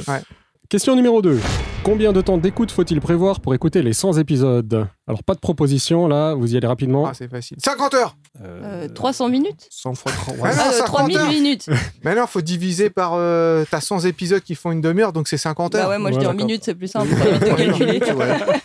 Question 0.68 0.94
numéro 0.96 1.22
2. 1.22 1.40
Combien 1.82 2.12
de 2.12 2.20
temps 2.20 2.36
d'écoute 2.36 2.70
faut-il 2.72 3.00
prévoir 3.00 3.40
pour 3.40 3.54
écouter 3.54 3.80
les 3.80 3.94
100 3.94 4.18
épisodes? 4.18 4.86
Alors, 5.06 5.22
pas 5.24 5.32
de 5.32 5.38
proposition, 5.38 6.06
là, 6.06 6.34
vous 6.34 6.52
y 6.52 6.58
allez 6.58 6.66
rapidement. 6.66 7.06
Ah, 7.06 7.12
c'est 7.14 7.30
facile. 7.30 7.56
50 7.58 7.94
heures 7.94 8.16
Euh, 8.44 8.84
Euh, 8.84 8.88
300 8.88 9.30
minutes? 9.30 9.66
100 9.70 9.94
fois 9.94 10.12
30. 10.12 10.36
Ah 10.42 10.48
non, 10.48 10.52
Ah, 10.58 10.68
euh, 10.68 10.72
50 10.72 10.86
3000 10.86 11.16
heures. 11.16 11.28
minutes 11.30 11.70
Mais 12.04 12.14
non, 12.14 12.26
faut 12.26 12.42
diviser 12.42 12.90
par. 12.90 13.12
euh, 13.14 13.64
T'as 13.70 13.80
100 13.80 14.00
épisodes 14.00 14.42
qui 14.42 14.54
font 14.54 14.70
une 14.70 14.82
demi-heure, 14.82 15.14
donc 15.14 15.26
c'est 15.28 15.38
50 15.38 15.74
heures. 15.74 15.84
Bah 15.84 15.90
ouais, 15.94 15.98
moi 15.98 16.10
je 16.10 16.16
Ouais, 16.16 16.20
dis 16.20 16.26
en 16.26 16.34
minutes, 16.34 16.62
c'est 16.64 16.74
plus 16.74 16.88
simple. 16.88 17.08
de 17.14 17.44
calculer. 17.56 18.00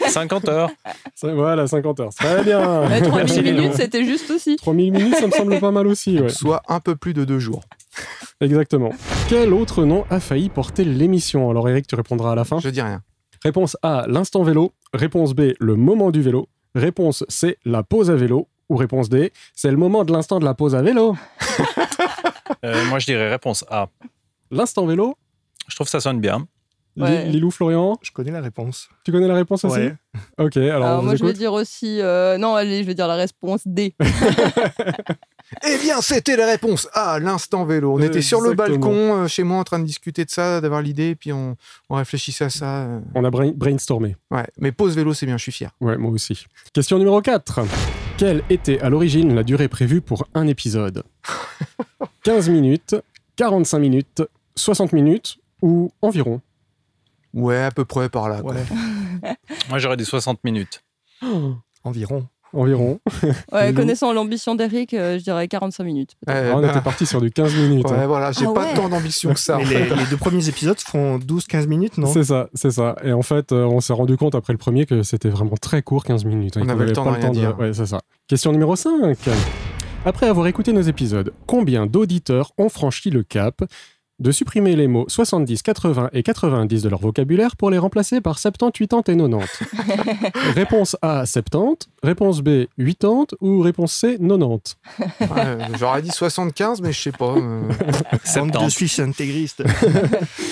50 0.09 0.49
heures. 0.49 0.69
Voilà, 1.21 1.67
50 1.67 1.99
heures. 2.01 2.13
Très 2.13 2.43
bien. 2.43 2.81
Ouais, 2.81 2.99
3000 3.01 3.13
Merci, 3.15 3.41
minutes, 3.43 3.73
c'était 3.77 4.03
juste 4.03 4.29
aussi. 4.29 4.57
3000 4.57 4.91
minutes, 4.91 5.15
ça 5.15 5.27
me 5.27 5.31
semble 5.31 5.57
pas 5.61 5.71
mal 5.71 5.87
aussi. 5.87 6.19
Ouais. 6.19 6.27
Soit 6.27 6.61
un 6.67 6.81
peu 6.81 6.97
plus 6.97 7.13
de 7.13 7.23
deux 7.23 7.39
jours. 7.39 7.61
Exactement. 8.43 8.91
Quel 9.29 9.53
autre 9.53 9.85
nom 9.85 10.05
a 10.09 10.19
failli 10.19 10.49
porter 10.49 10.83
l'émission? 10.83 11.49
Alors, 11.49 11.69
Eric, 11.69 11.87
tu 11.87 11.95
répondras 11.95 12.33
à 12.33 12.35
la 12.35 12.43
fin. 12.43 12.59
Je 12.59 12.69
dis 12.69 12.81
rien. 12.81 13.01
Réponse 13.41 13.77
A, 13.81 14.05
l'instant 14.07 14.43
vélo. 14.43 14.73
Réponse 14.93 15.33
B, 15.33 15.53
le 15.59 15.75
moment 15.75 16.11
du 16.11 16.21
vélo. 16.21 16.49
Réponse 16.75 17.23
C, 17.29 17.57
la 17.65 17.83
pause 17.83 18.11
à 18.11 18.15
vélo. 18.15 18.47
Ou 18.69 18.75
réponse 18.75 19.09
D, 19.09 19.31
c'est 19.53 19.71
le 19.71 19.77
moment 19.77 20.03
de 20.03 20.11
l'instant 20.11 20.39
de 20.39 20.45
la 20.45 20.53
pause 20.53 20.75
à 20.75 20.81
vélo. 20.81 21.15
Euh, 22.65 22.85
moi, 22.85 22.99
je 22.99 23.05
dirais 23.05 23.29
réponse 23.29 23.65
A. 23.69 23.89
L'instant 24.51 24.85
vélo 24.85 25.17
Je 25.67 25.75
trouve 25.75 25.87
que 25.87 25.91
ça 25.91 25.99
sonne 25.99 26.21
bien. 26.21 26.47
Ouais. 26.95 27.25
Lilou 27.27 27.49
Florian, 27.49 27.97
Je 28.03 28.11
connais 28.11 28.29
la 28.31 28.41
réponse. 28.41 28.87
tu 29.03 29.11
connais 29.11 29.27
la 29.27 29.33
réponse 29.33 29.65
aussi? 29.65 29.77
Ouais. 29.79 29.95
Ok, 30.37 30.57
alors, 30.57 30.83
Alors 30.85 30.99
on 30.99 31.03
moi 31.03 31.15
je 31.15 31.25
vais 31.25 31.33
dire 31.33 31.51
aussi. 31.53 31.99
euh, 32.01 32.37
Non, 32.37 32.53
allez, 32.55 32.83
je 32.83 32.87
vais 32.87 32.93
dire 32.93 33.07
la 33.07 33.15
réponse 33.15 33.61
D. 33.65 33.95
Eh 35.67 35.77
bien, 35.83 36.01
c'était 36.01 36.35
la 36.35 36.47
réponse 36.47 36.87
à 36.93 37.19
l'instant 37.19 37.63
vélo. 37.65 37.93
On 37.93 37.99
était 38.01 38.21
sur 38.23 38.41
le 38.41 38.53
balcon, 38.53 39.23
euh, 39.23 39.27
chez 39.27 39.43
moi, 39.43 39.57
en 39.59 39.63
train 39.63 39.77
de 39.77 39.83
discuter 39.85 40.25
de 40.25 40.29
ça, 40.31 40.61
d'avoir 40.61 40.81
l'idée, 40.81 41.09
et 41.09 41.15
puis 41.15 41.31
on, 41.31 41.55
on 41.89 41.95
réfléchissait 41.95 42.45
à 42.45 42.49
ça. 42.49 42.65
euh. 42.85 42.99
On 43.13 43.23
a 43.23 43.29
brain- 43.29 43.51
brainstormé. 43.55 44.15
Ouais, 44.31 44.45
mais 44.57 44.71
pause 44.71 44.95
vélo, 44.95 45.13
c'est 45.13 45.25
bien, 45.27 45.37
je 45.37 45.43
suis 45.43 45.51
fier. 45.51 45.69
Ouais, 45.79 45.97
moi 45.97 46.11
aussi. 46.11 46.45
Question 46.73 46.97
numéro 46.97 47.21
4. 47.21 47.59
Quelle 48.17 48.41
était 48.49 48.79
à 48.79 48.89
l'origine 48.89 49.35
la 49.35 49.43
durée 49.43 49.67
prévue 49.67 50.01
pour 50.01 50.27
un 50.33 50.47
épisode? 50.47 51.03
15 52.23 52.49
minutes, 52.49 52.95
45 53.35 53.79
minutes, 53.79 54.23
60 54.55 54.93
minutes 54.93 55.37
ou 55.61 55.91
environ? 56.01 56.41
Ouais, 57.33 57.63
à 57.63 57.71
peu 57.71 57.85
près 57.85 58.09
par 58.09 58.29
là. 58.29 58.41
quoi. 58.41 58.53
Moi, 59.69 59.79
j'aurais 59.79 59.97
dit 59.97 60.05
60 60.05 60.43
minutes. 60.43 60.83
Environ. 61.83 62.27
Environ. 62.55 62.99
Ouais, 63.51 63.73
connaissant 63.73 64.13
l'ambition 64.13 64.53
d'Eric, 64.53 64.93
euh, 64.93 65.17
je 65.17 65.23
dirais 65.23 65.47
45 65.47 65.83
minutes. 65.83 66.11
Ouais, 66.27 66.51
on 66.53 66.61
bah, 66.61 66.69
était 66.69 66.81
parti 66.81 67.07
sur 67.07 67.19
du 67.19 67.31
15 67.31 67.55
minutes. 67.55 67.87
hein. 67.89 67.97
ouais, 67.97 68.05
voilà, 68.05 68.31
j'ai 68.31 68.45
Ah 68.45 68.51
pas 68.53 68.65
ouais. 68.65 68.73
tant 68.75 68.89
d'ambition 68.89 69.33
que 69.33 69.39
ça. 69.39 69.55
en 69.55 69.59
Mais 69.59 69.65
fait. 69.65 69.89
les, 69.89 69.95
les 69.95 70.05
deux 70.05 70.17
premiers 70.17 70.47
épisodes 70.47 70.79
font 70.79 71.17
12-15 71.17 71.65
minutes, 71.67 71.97
non? 71.97 72.05
C'est 72.13 72.25
ça, 72.25 72.49
c'est 72.53 72.69
ça. 72.69 72.95
Et 73.03 73.11
en 73.11 73.23
fait, 73.23 73.51
euh, 73.51 73.65
on 73.65 73.79
s'est 73.81 73.93
rendu 73.93 74.17
compte 74.17 74.35
après 74.35 74.53
le 74.53 74.59
premier 74.59 74.85
que 74.85 75.01
c'était 75.01 75.29
vraiment 75.29 75.55
très 75.59 75.81
court, 75.81 76.03
15 76.03 76.25
minutes. 76.25 76.57
hein, 76.57 76.61
On 76.63 76.69
avait 76.69 76.85
le 76.85 76.93
temps 76.93 77.05
de 77.11 77.17
rien 77.17 77.31
dire. 77.31 77.57
Ouais, 77.57 77.73
c'est 77.73 77.87
ça. 77.87 78.01
Question 78.27 78.51
numéro 78.51 78.75
5. 78.75 79.17
Après 80.05 80.27
avoir 80.27 80.45
écouté 80.45 80.73
nos 80.73 80.81
épisodes, 80.81 81.33
combien 81.47 81.87
d'auditeurs 81.87 82.51
ont 82.59 82.69
franchi 82.69 83.09
le 83.09 83.23
cap? 83.23 83.63
De 84.19 84.31
supprimer 84.31 84.75
les 84.75 84.87
mots 84.87 85.05
70, 85.07 85.61
80 85.63 86.09
et 86.13 86.23
90 86.23 86.81
de 86.83 86.89
leur 86.89 86.99
vocabulaire 86.99 87.55
pour 87.55 87.71
les 87.71 87.77
remplacer 87.77 88.21
par 88.21 88.37
70, 88.39 88.87
80 88.87 89.01
et 89.07 89.17
90 89.17 89.49
Réponse 90.55 90.95
A, 91.01 91.25
70. 91.25 91.89
Réponse 92.03 92.41
B, 92.41 92.65
80. 92.77 93.25
Ou 93.41 93.61
réponse 93.61 93.93
C, 93.93 94.17
90 94.19 94.77
Ouais, 95.21 95.27
J'aurais 95.79 96.01
dit 96.01 96.11
75, 96.11 96.81
mais 96.81 96.91
je 96.93 96.99
sais 97.01 97.11
pas. 97.11 97.33
euh. 97.35 97.61
70. 98.23 98.69
Suisses 98.69 98.99
intégristes. 98.99 99.63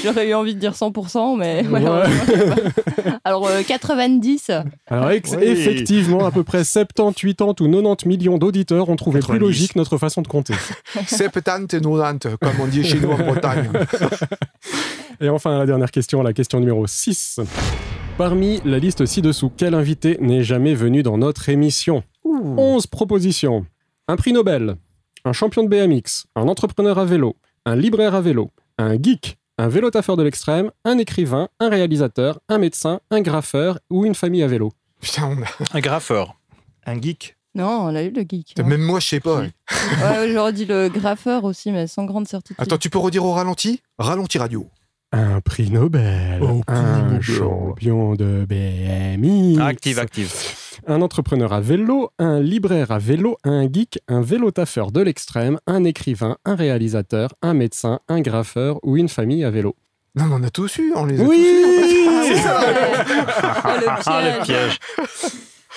J'aurais 0.04 0.30
eu 0.30 0.34
envie 0.34 0.56
de 0.56 0.60
dire 0.60 0.74
100%, 0.74 1.38
mais 1.38 1.66
Ouais. 1.68 1.82
je. 1.82 3.12
Alors 3.24 3.48
euh, 3.48 3.62
90. 3.64 4.52
Alors, 4.88 5.12
ex- 5.12 5.36
Oui. 5.38 5.44
effectivement, 5.46 6.26
à 6.26 6.32
peu 6.32 6.44
près 6.44 6.64
70, 6.64 7.36
80 7.36 7.54
ou 7.62 7.72
90 7.72 8.08
millions 8.08 8.38
d'auditeurs 8.38 8.90
ont 8.90 8.96
trouvé 8.96 9.20
plus 9.20 9.28
90. 9.28 9.40
logique 9.46 9.76
notre 9.76 9.98
façon 9.98 10.22
de 10.22 10.28
compter. 10.28 10.54
70 11.08 11.22
et 11.76 11.80
90, 11.80 12.38
comme 12.42 12.60
on 12.62 12.68
dit 12.68 12.84
chez 12.84 13.00
nous 13.00 13.12
en 13.12 13.18
Bretagne. 13.18 13.51
Et 15.22 15.30
enfin, 15.30 15.58
la 15.60 15.66
dernière 15.66 15.92
question, 15.92 16.22
la 16.24 16.34
question 16.34 16.60
numéro 16.60 16.86
6. 16.88 17.40
Parmi 18.18 18.60
la 18.66 18.80
liste 18.80 19.06
ci-dessous, 19.06 19.52
quel 19.56 19.74
invité 19.74 20.18
n'est 20.20 20.44
jamais 20.44 20.74
venu 20.74 21.04
dans 21.04 21.18
notre 21.18 21.50
émission? 21.50 22.04
11 22.24 22.88
propositions. 22.88 23.66
Un 24.08 24.16
prix 24.16 24.34
Nobel, 24.34 24.76
un 25.26 25.34
champion 25.34 25.64
de 25.64 25.70
BMX, 25.70 26.26
un 26.36 26.48
entrepreneur 26.48 26.98
à 26.98 27.06
vélo, 27.06 27.36
un 27.66 27.76
libraire 27.76 28.16
à 28.16 28.22
vélo, 28.22 28.52
un 28.78 28.94
geek, 29.02 29.38
un 29.58 29.68
vélotaffeur 29.68 30.18
de 30.18 30.24
l'extrême, 30.24 30.72
un 30.86 30.98
écrivain, 30.98 31.50
un 31.60 31.70
réalisateur, 31.70 32.40
un 32.50 32.58
médecin, 32.58 33.00
un 33.12 33.22
graffeur 33.22 33.80
ou 33.90 34.06
une 34.06 34.16
famille 34.16 34.44
à 34.44 34.48
vélo. 34.48 34.72
Putain, 35.02 35.30
on 35.38 35.42
a- 35.44 35.78
Un 35.78 35.80
graffeur. 35.82 36.36
Un 36.86 37.00
geek. 37.00 37.38
Non, 37.54 37.68
on 37.88 37.96
a 37.96 38.04
eu 38.04 38.12
le 38.12 38.22
geek. 38.22 38.58
même 38.64 38.82
moi, 38.82 39.00
je 39.00 39.08
sais 39.08 39.20
pas. 39.20 39.40
ouais. 39.42 39.52
Ouais, 40.04 40.32
j'aurais 40.32 40.54
dit 40.54 40.66
le 40.66 40.88
graffeur 40.90 41.44
aussi, 41.44 41.72
mais 41.72 41.86
sans 41.88 42.06
grande 42.06 42.28
certitude. 42.28 42.56
Attends, 42.60 42.78
tu 42.78 42.90
peux 42.90 42.98
redire 43.00 43.26
au 43.26 43.34
ralenti? 43.34 43.82
Ralenti 44.00 44.38
radio. 44.38 44.68
Un 45.12 45.42
prix 45.42 45.70
Nobel, 45.70 46.40
Oh, 46.42 46.62
prix 46.66 46.78
un 46.78 47.04
Nobel. 47.04 47.22
champion 47.22 48.16
de 48.16 48.46
BMX, 48.48 49.60
Active, 49.60 50.00
active. 50.00 50.34
un 50.88 51.02
entrepreneur 51.02 51.52
à 51.52 51.60
vélo, 51.60 52.12
un 52.20 52.40
libraire 52.40 52.92
à 52.92 52.98
vélo, 53.00 53.38
un 53.44 53.64
geek, 53.70 54.00
un 54.08 54.22
vélotaffeur 54.22 54.94
de 54.94 55.02
l'extrême, 55.02 55.60
un 55.68 55.84
écrivain, 55.84 56.38
un 56.46 56.56
réalisateur, 56.56 57.34
un 57.42 57.54
médecin, 57.54 58.00
un 58.08 58.22
graffeur 58.22 58.80
ou 58.84 58.96
une 58.96 59.10
famille 59.10 59.44
à 59.44 59.52
vélo. 59.52 59.76
Non, 60.16 60.26
mais 60.28 60.36
on 60.40 60.44
a 60.44 60.50
tous 60.50 60.78
eu, 60.78 60.94
on 60.96 61.04
les 61.06 61.20
a 61.20 61.24
Oui 61.26 61.38
tous 61.38 61.88
eu. 61.92 62.08
en 62.08 62.22
fait. 62.22 62.50
Ah, 63.64 63.78
le 63.82 63.88
Ah, 64.06 64.22
le 64.40 64.44
piège. 64.46 64.80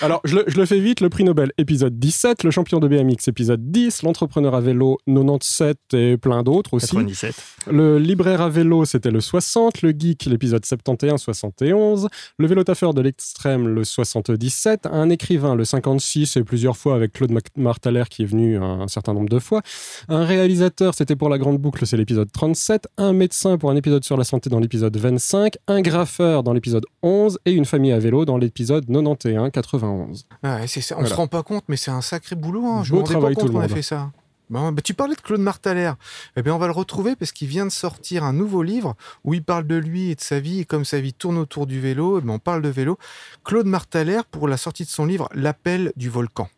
Alors, 0.00 0.20
je 0.24 0.36
le, 0.36 0.44
je 0.48 0.56
le 0.56 0.66
fais 0.66 0.80
vite, 0.80 1.00
le 1.00 1.08
prix 1.08 1.22
Nobel, 1.24 1.52
épisode 1.56 1.98
17, 1.98 2.42
le 2.42 2.50
champion 2.50 2.80
de 2.80 2.88
BMX, 2.88 3.28
épisode 3.28 3.70
10, 3.70 4.02
l'entrepreneur 4.02 4.54
à 4.54 4.60
vélo, 4.60 4.98
97 5.06 5.78
et 5.94 6.16
plein 6.16 6.42
d'autres 6.42 6.74
aussi. 6.74 6.88
97. 6.88 7.34
Le 7.70 7.98
libraire 7.98 8.40
à 8.40 8.48
vélo, 8.48 8.84
c'était 8.84 9.12
le 9.12 9.20
60, 9.20 9.82
le 9.82 9.90
geek, 9.96 10.24
l'épisode 10.26 10.64
71, 10.64 11.20
71, 11.20 12.08
le 12.38 12.46
vélotaffeur 12.46 12.92
de 12.92 13.00
l'extrême, 13.02 13.68
le 13.68 13.84
77, 13.84 14.86
un 14.86 15.10
écrivain, 15.10 15.54
le 15.54 15.64
56, 15.64 16.36
et 16.36 16.44
plusieurs 16.44 16.76
fois 16.76 16.96
avec 16.96 17.12
Claude 17.12 17.32
Martaler 17.56 18.04
qui 18.10 18.22
est 18.22 18.26
venu 18.26 18.56
un, 18.56 18.80
un 18.80 18.88
certain 18.88 19.14
nombre 19.14 19.28
de 19.28 19.38
fois, 19.38 19.62
un 20.08 20.24
réalisateur, 20.24 20.94
c'était 20.94 21.16
pour 21.16 21.28
la 21.28 21.38
grande 21.38 21.58
boucle, 21.58 21.86
c'est 21.86 21.96
l'épisode 21.96 22.30
37, 22.32 22.88
un 22.98 23.12
médecin 23.12 23.58
pour 23.58 23.70
un 23.70 23.76
épisode 23.76 24.04
sur 24.04 24.16
la 24.16 24.24
santé 24.24 24.50
dans 24.50 24.60
l'épisode 24.60 24.96
25, 24.96 25.54
un 25.68 25.80
graffeur 25.82 26.42
dans 26.42 26.52
l'épisode 26.52 26.84
11, 27.02 27.38
et 27.46 27.52
une 27.52 27.64
famille 27.64 27.92
à 27.92 27.98
vélo 28.00 28.24
dans 28.24 28.38
l'épisode 28.38 28.86
91, 28.86 29.83
91. 29.84 30.26
Ouais, 30.42 30.66
c'est 30.66 30.80
ça. 30.80 30.94
On 30.96 30.98
Voilà. 31.00 31.10
se 31.10 31.14
rend 31.16 31.26
pas 31.26 31.42
compte, 31.42 31.64
mais 31.68 31.76
c'est 31.76 31.90
un 31.90 32.00
sacré 32.00 32.36
boulot. 32.36 32.66
Hein. 32.66 32.82
Je 32.84 32.92
me 32.94 32.98
rendais 33.00 33.14
pas 33.14 33.32
compte 33.34 33.52
qu'on 33.52 33.60
a 33.60 33.68
fait 33.68 33.82
ça. 33.82 34.10
Bon, 34.50 34.72
bah, 34.72 34.82
tu 34.82 34.92
parlais 34.92 35.14
de 35.14 35.20
Claude 35.20 35.40
Martaler. 35.40 35.90
Eh 36.36 36.42
bien, 36.42 36.54
on 36.54 36.58
va 36.58 36.66
le 36.66 36.72
retrouver 36.72 37.16
parce 37.16 37.32
qu'il 37.32 37.48
vient 37.48 37.64
de 37.64 37.70
sortir 37.70 38.24
un 38.24 38.34
nouveau 38.34 38.62
livre 38.62 38.94
où 39.24 39.32
il 39.32 39.42
parle 39.42 39.66
de 39.66 39.74
lui 39.76 40.10
et 40.10 40.14
de 40.14 40.20
sa 40.20 40.38
vie 40.38 40.60
et 40.60 40.64
comme 40.66 40.84
sa 40.84 41.00
vie 41.00 41.14
tourne 41.14 41.38
autour 41.38 41.66
du 41.66 41.80
vélo. 41.80 42.20
eh 42.22 42.28
on 42.28 42.38
parle 42.38 42.60
de 42.60 42.68
vélo. 42.68 42.98
Claude 43.44 43.66
Martaler 43.66 44.20
pour 44.30 44.46
la 44.46 44.56
sortie 44.58 44.84
de 44.84 44.90
son 44.90 45.06
livre 45.06 45.28
L'appel 45.34 45.92
du 45.96 46.10
volcan. 46.10 46.48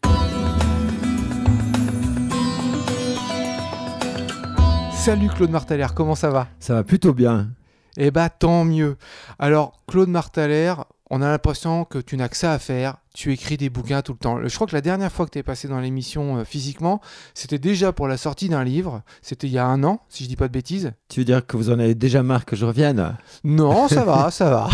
Salut 4.93 5.29
Claude 5.29 5.51
Martaler, 5.51 5.87
comment 5.95 6.17
ça 6.17 6.31
va? 6.31 6.49
Ça 6.59 6.75
va 6.75 6.83
plutôt 6.85 7.13
bien. 7.15 7.51
Eh 7.97 8.11
bah 8.11 8.29
tant 8.29 8.65
mieux. 8.65 8.97
Alors 9.39 9.81
Claude 9.87 10.09
Martaler, 10.09 10.75
on 11.11 11.23
a 11.23 11.29
l'impression 11.31 11.85
que 11.85 11.99
tu 11.99 12.17
n'as 12.17 12.29
que 12.29 12.37
ça 12.37 12.53
à 12.53 12.59
faire. 12.59 12.97
Tu 13.19 13.33
écris 13.33 13.57
des 13.57 13.71
bouquins 13.71 14.03
tout 14.03 14.13
le 14.13 14.19
temps. 14.19 14.39
Je 14.47 14.55
crois 14.55 14.67
que 14.67 14.75
la 14.75 14.83
dernière 14.83 15.11
fois 15.11 15.25
que 15.25 15.31
tu 15.31 15.39
es 15.39 15.43
passé 15.43 15.69
dans 15.69 15.81
l'émission 15.81 16.37
euh, 16.37 16.45
physiquement, 16.45 17.01
c'était 17.33 17.59
déjà 17.59 17.91
pour 17.91 18.09
la 18.09 18.19
sortie 18.19 18.51
d'un 18.51 18.63
livre. 18.63 19.01
C'était 19.23 19.47
il 19.47 19.55
y 19.55 19.59
a 19.59 19.65
un 19.67 19.83
an, 19.85 20.03
si 20.11 20.25
je 20.25 20.29
dis 20.29 20.37
pas 20.37 20.49
de 20.49 20.53
bêtises. 20.53 20.93
Tu 21.09 21.21
veux 21.21 21.25
dire 21.25 21.47
que 21.47 21.57
vous 21.57 21.71
en 21.71 21.79
avez 21.79 21.95
déjà 21.95 22.23
marre 22.23 22.45
que 22.45 22.57
je 22.57 22.67
revienne? 22.67 23.17
Non, 23.43 23.89
ça 23.89 24.05
va, 24.05 24.31
ça 24.31 24.51
va. 24.51 24.69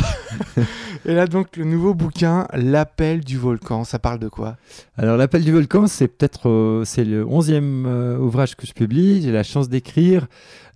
Et 1.04 1.14
là 1.14 1.26
donc 1.26 1.56
le 1.56 1.64
nouveau 1.64 1.94
bouquin, 1.94 2.46
L'appel 2.52 3.20
du 3.24 3.38
volcan, 3.38 3.84
ça 3.84 3.98
parle 4.00 4.18
de 4.18 4.28
quoi? 4.28 4.56
Alors 4.96 5.16
l'appel 5.16 5.44
du 5.44 5.52
volcan, 5.52 5.86
c'est 5.86 6.08
peut-être 6.08 6.48
euh, 6.48 6.84
c'est 6.84 7.04
le 7.04 7.24
onzième 7.24 7.86
euh, 7.86 8.18
ouvrage 8.18 8.56
que 8.56 8.66
je 8.66 8.72
publie. 8.72 9.22
J'ai 9.22 9.30
la 9.32 9.42
chance 9.44 9.68
d'écrire. 9.68 10.26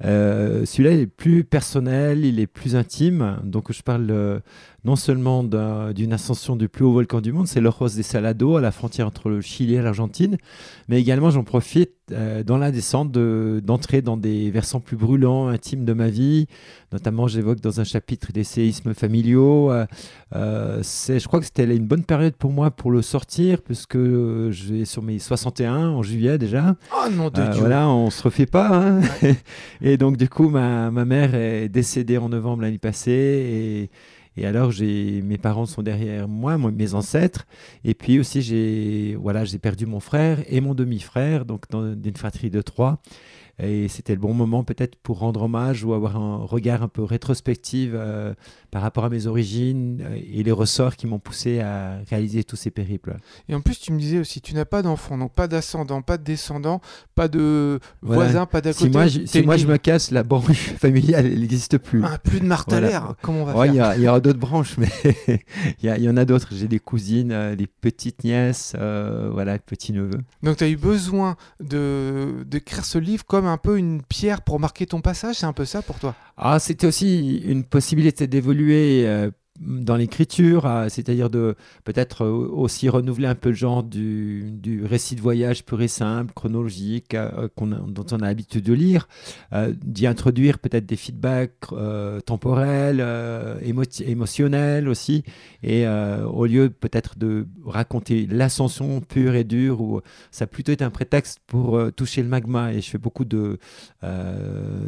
Euh, 0.04 0.64
Celui-là, 0.66 0.92
il 0.92 1.00
est 1.00 1.06
plus 1.06 1.42
personnel, 1.44 2.24
il 2.24 2.38
est 2.38 2.46
plus 2.46 2.76
intime. 2.76 3.38
Donc 3.44 3.72
je 3.72 3.82
parle 3.82 4.42
non 4.84 4.96
seulement 4.96 5.42
d'un- 5.42 5.92
d'une 5.92 6.12
ascension 6.12 6.54
du 6.56 6.68
plus 6.68 6.84
haut 6.84 6.92
volcan 6.92 7.20
du 7.20 7.32
monde, 7.32 7.46
c'est 7.56 7.62
l'Ojos 7.62 7.96
de 7.96 8.02
Salado, 8.02 8.56
à 8.56 8.60
la 8.60 8.70
frontière 8.70 9.06
entre 9.06 9.30
le 9.30 9.40
Chili 9.40 9.76
et 9.76 9.80
l'Argentine, 9.82 10.36
mais 10.88 11.00
également 11.00 11.30
j'en 11.30 11.42
profite 11.42 11.90
euh, 12.12 12.42
dans 12.44 12.58
la 12.58 12.70
descente 12.70 13.10
de- 13.10 13.62
d'entrer 13.64 14.02
dans 14.02 14.16
des 14.18 14.50
versants 14.50 14.78
plus 14.80 14.96
brûlants, 14.98 15.48
intimes 15.48 15.84
de 15.86 15.92
ma 15.94 16.08
vie. 16.08 16.46
Notamment, 16.92 17.26
j'évoque 17.26 17.60
dans 17.60 17.80
un 17.80 17.84
chapitre 17.84 18.30
des 18.32 18.44
séismes 18.44 18.92
familiaux. 18.94 19.72
Euh, 19.72 19.86
euh, 20.36 20.80
c'est- 20.82 21.18
je 21.18 21.26
crois 21.26 21.40
que 21.40 21.46
c'était 21.46 21.64
une 21.74 21.86
bonne 21.86 22.04
période 22.04 22.34
pour 22.34 22.52
moi 22.52 22.70
pour 22.70 22.90
le 22.92 23.00
sortir, 23.02 23.62
puisque 23.62 23.96
euh, 23.96 24.50
j'ai 24.52 24.84
sur 24.84 25.02
mes 25.02 25.18
61 25.18 25.88
en 25.88 26.02
juillet 26.02 26.36
déjà. 26.38 26.76
Oh 26.94 27.08
non 27.10 27.28
de 27.30 27.42
Dieu. 27.42 27.60
voilà, 27.60 27.88
on 27.88 28.10
se 28.10 28.22
refait 28.22 28.46
pas. 28.46 28.68
hein. 28.76 29.00
et 29.80 29.96
donc, 29.96 30.16
du 30.18 30.28
coup, 30.28 30.48
ma, 30.50 30.90
ma 30.90 31.04
mère 31.06 31.34
est 31.34 31.68
décédée 31.70 32.18
en 32.18 32.28
novembre 32.28 32.62
l'année 32.62 32.78
passée. 32.78 33.10
Et, 33.10 33.90
et 34.36 34.46
alors, 34.46 34.70
j'ai, 34.70 35.22
mes 35.22 35.38
parents 35.38 35.66
sont 35.66 35.82
derrière 35.82 36.28
moi, 36.28 36.58
mes 36.58 36.94
ancêtres. 36.94 37.46
Et 37.84 37.94
puis 37.94 38.18
aussi, 38.18 38.42
j'ai, 38.42 39.16
voilà, 39.18 39.44
j'ai 39.44 39.58
perdu 39.58 39.86
mon 39.86 40.00
frère 40.00 40.40
et 40.48 40.60
mon 40.60 40.74
demi-frère, 40.74 41.46
donc 41.46 41.68
dans, 41.70 41.94
d'une 41.94 42.16
fratrie 42.16 42.50
de 42.50 42.60
trois. 42.60 43.00
Et 43.58 43.88
c'était 43.88 44.12
le 44.14 44.20
bon 44.20 44.34
moment 44.34 44.64
peut-être 44.64 44.96
pour 44.96 45.18
rendre 45.20 45.42
hommage 45.42 45.82
ou 45.82 45.94
avoir 45.94 46.16
un 46.16 46.36
regard 46.44 46.82
un 46.82 46.88
peu 46.88 47.02
rétrospectif 47.02 47.90
euh, 47.94 48.34
par 48.70 48.82
rapport 48.82 49.04
à 49.06 49.08
mes 49.08 49.26
origines 49.26 50.02
euh, 50.02 50.18
et 50.30 50.42
les 50.42 50.52
ressorts 50.52 50.96
qui 50.96 51.06
m'ont 51.06 51.18
poussé 51.18 51.60
à 51.60 51.98
réaliser 52.10 52.44
tous 52.44 52.56
ces 52.56 52.70
périples. 52.70 53.16
Et 53.48 53.54
en 53.54 53.62
plus, 53.62 53.78
tu 53.80 53.92
me 53.92 53.98
disais 53.98 54.18
aussi, 54.18 54.42
tu 54.42 54.54
n'as 54.54 54.66
pas 54.66 54.82
d'enfant, 54.82 55.16
donc 55.16 55.32
pas 55.32 55.48
d'ascendant, 55.48 56.02
pas 56.02 56.18
de 56.18 56.22
descendant, 56.24 56.82
pas 57.14 57.28
de 57.28 57.80
Voilà. 58.02 58.24
voisin, 58.24 58.46
pas 58.46 58.60
d'à 58.60 58.74
Si 58.74 58.80
côté. 58.84 58.90
moi, 58.92 59.06
je, 59.06 59.20
T'es 59.20 59.26
si 59.26 59.42
moi 59.42 59.56
je 59.56 59.66
me 59.66 59.78
casse, 59.78 60.10
la 60.10 60.22
branche 60.22 60.72
familiale, 60.78 61.24
elle 61.24 61.40
n'existe 61.40 61.78
plus. 61.78 62.02
Ah, 62.04 62.18
plus 62.18 62.40
de 62.40 62.44
Martaler, 62.46 62.88
Voilà. 62.88 63.16
comment 63.22 63.40
on 63.40 63.44
va 63.46 63.56
Ouais, 63.56 63.72
faire 63.72 63.94
il 63.96 64.02
y, 64.02 64.08
aura 64.08 64.20
d'autres 64.20 64.38
branches, 64.38 64.76
mais 64.78 64.88
il 65.82 66.02
y, 66.02 66.08
en 66.10 66.16
a 66.18 66.24
d'autres. 66.26 66.48
J'ai 66.52 66.68
des 66.68 66.78
cousines, 66.78 67.32
euh, 67.32 67.56
des 67.56 67.66
petites 67.66 68.22
nièces, 68.22 68.74
euh, 68.78 69.30
voilà, 69.32 69.58
petits 69.58 69.92
neveux. 69.94 70.20
Donc 70.42 70.58
tu 70.58 70.64
as 70.64 70.68
eu 70.68 70.76
besoin 70.76 71.36
de 71.60 72.44
d'écrire 72.46 72.84
ce 72.84 72.98
livre 72.98 73.24
comme 73.24 73.45
un 73.48 73.58
peu 73.58 73.78
une 73.78 74.02
pierre 74.02 74.42
pour 74.42 74.60
marquer 74.60 74.86
ton 74.86 75.00
passage, 75.00 75.36
c'est 75.36 75.46
un 75.46 75.52
peu 75.52 75.64
ça 75.64 75.82
pour 75.82 75.98
toi? 75.98 76.14
Ah, 76.36 76.58
c'était 76.58 76.86
aussi 76.86 77.38
une 77.38 77.64
possibilité 77.64 78.26
d'évoluer 78.26 79.06
euh, 79.06 79.30
dans 79.60 79.96
l'écriture, 79.96 80.68
c'est-à-dire 80.88 81.30
de 81.30 81.54
peut-être 81.84 82.24
euh, 82.24 82.48
aussi 82.48 82.88
renouveler 82.88 83.26
un 83.26 83.34
peu 83.34 83.50
le 83.50 83.54
genre 83.54 83.82
du, 83.82 84.52
récit 84.84 85.16
de 85.16 85.20
voyage 85.20 85.64
pur 85.64 85.80
et 85.82 85.88
simple, 85.88 86.32
chronologique, 86.34 87.14
euh, 87.14 87.48
dont 87.58 88.06
on 88.12 88.16
a 88.16 88.26
l'habitude 88.26 88.64
de 88.64 88.72
lire, 88.72 89.08
euh, 89.52 89.72
d'y 89.84 90.06
introduire 90.06 90.58
peut-être 90.58 90.86
des 90.86 90.96
feedbacks 90.96 91.52
temporels, 92.24 93.00
émo- 93.62 94.02
émotionnels 94.02 94.88
aussi, 94.88 95.24
et 95.62 95.86
au 95.86 96.46
lieu 96.46 96.70
peut-être 96.70 97.18
de 97.18 97.46
raconter 97.64 98.26
l'ascension 98.26 99.00
pure 99.00 99.34
et 99.34 99.44
dure, 99.44 99.80
où 99.80 100.00
ça 100.30 100.44
a 100.44 100.46
plutôt 100.46 100.72
été 100.72 100.84
un 100.84 100.90
prétexte 100.90 101.40
pour 101.46 101.80
toucher 101.94 102.22
le 102.22 102.28
magma, 102.28 102.72
et 102.72 102.80
je 102.80 102.90
fais 102.90 102.98
beaucoup 102.98 103.24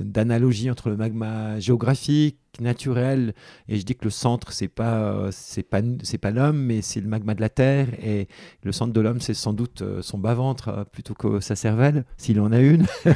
d'analogies 0.04 0.70
entre 0.70 0.90
le 0.90 0.96
magma 0.96 1.58
géographique, 1.60 2.38
naturel, 2.60 3.34
et 3.68 3.76
je 3.78 3.84
dis 3.84 3.94
que 3.94 4.04
le 4.04 4.10
centre, 4.10 4.52
c'est 4.52 4.68
pas, 4.68 4.98
euh, 4.98 5.28
c'est 5.32 5.62
pas, 5.62 5.80
c'est 6.02 6.18
pas 6.18 6.30
l'homme, 6.30 6.58
mais 6.58 6.82
c'est 6.82 7.00
le 7.00 7.08
magma 7.08 7.34
de 7.34 7.40
la 7.40 7.48
Terre, 7.48 7.88
et 8.02 8.28
le 8.62 8.72
centre 8.72 8.92
de 8.92 9.00
l'homme, 9.00 9.20
c'est 9.20 9.34
sans 9.34 9.52
doute 9.52 9.82
euh, 9.82 10.02
son 10.02 10.18
bas-ventre 10.18 10.68
euh, 10.68 10.84
plutôt 10.84 11.14
que 11.14 11.40
sa 11.40 11.56
cervelle, 11.56 12.04
s'il 12.16 12.40
en 12.40 12.52
a 12.52 12.60
une. 12.60 12.86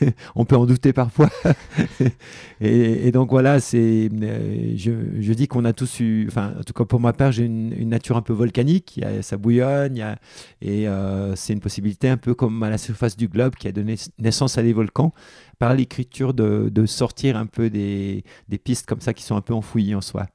On 0.34 0.44
peut 0.44 0.56
en 0.56 0.66
douter 0.66 0.92
parfois. 0.92 1.30
et, 2.60 3.08
et 3.08 3.12
donc 3.12 3.30
voilà, 3.30 3.60
c'est, 3.60 4.10
je, 4.76 4.92
je 5.20 5.32
dis 5.32 5.48
qu'on 5.48 5.64
a 5.64 5.72
tous 5.72 6.00
eu, 6.00 6.26
enfin, 6.28 6.54
en 6.58 6.62
tout 6.62 6.72
cas 6.72 6.84
pour 6.84 7.00
ma 7.00 7.12
part, 7.12 7.32
j'ai 7.32 7.44
une, 7.44 7.72
une 7.76 7.88
nature 7.88 8.16
un 8.16 8.22
peu 8.22 8.32
volcanique, 8.32 8.96
il 8.96 9.02
y 9.02 9.06
a, 9.06 9.22
ça 9.22 9.36
bouillonne, 9.36 9.96
il 9.96 10.00
y 10.00 10.02
a, 10.02 10.18
et 10.60 10.88
euh, 10.88 11.34
c'est 11.36 11.52
une 11.52 11.60
possibilité 11.60 12.08
un 12.08 12.16
peu 12.16 12.34
comme 12.34 12.62
à 12.62 12.70
la 12.70 12.78
surface 12.78 13.16
du 13.16 13.28
globe 13.28 13.54
qui 13.54 13.68
a 13.68 13.72
donné 13.72 13.96
naissance 14.18 14.58
à 14.58 14.62
des 14.62 14.72
volcans 14.72 15.12
par 15.58 15.74
l'écriture 15.74 16.34
de, 16.34 16.86
sortir 16.86 17.36
un 17.36 17.46
peu 17.46 17.70
des, 17.70 18.24
des 18.48 18.58
pistes 18.58 18.86
comme 18.86 19.00
ça 19.00 19.14
qui 19.14 19.22
sont 19.22 19.36
un 19.36 19.40
peu 19.40 19.54
enfouies 19.54 19.94
en 19.94 20.00
soi. 20.00 20.26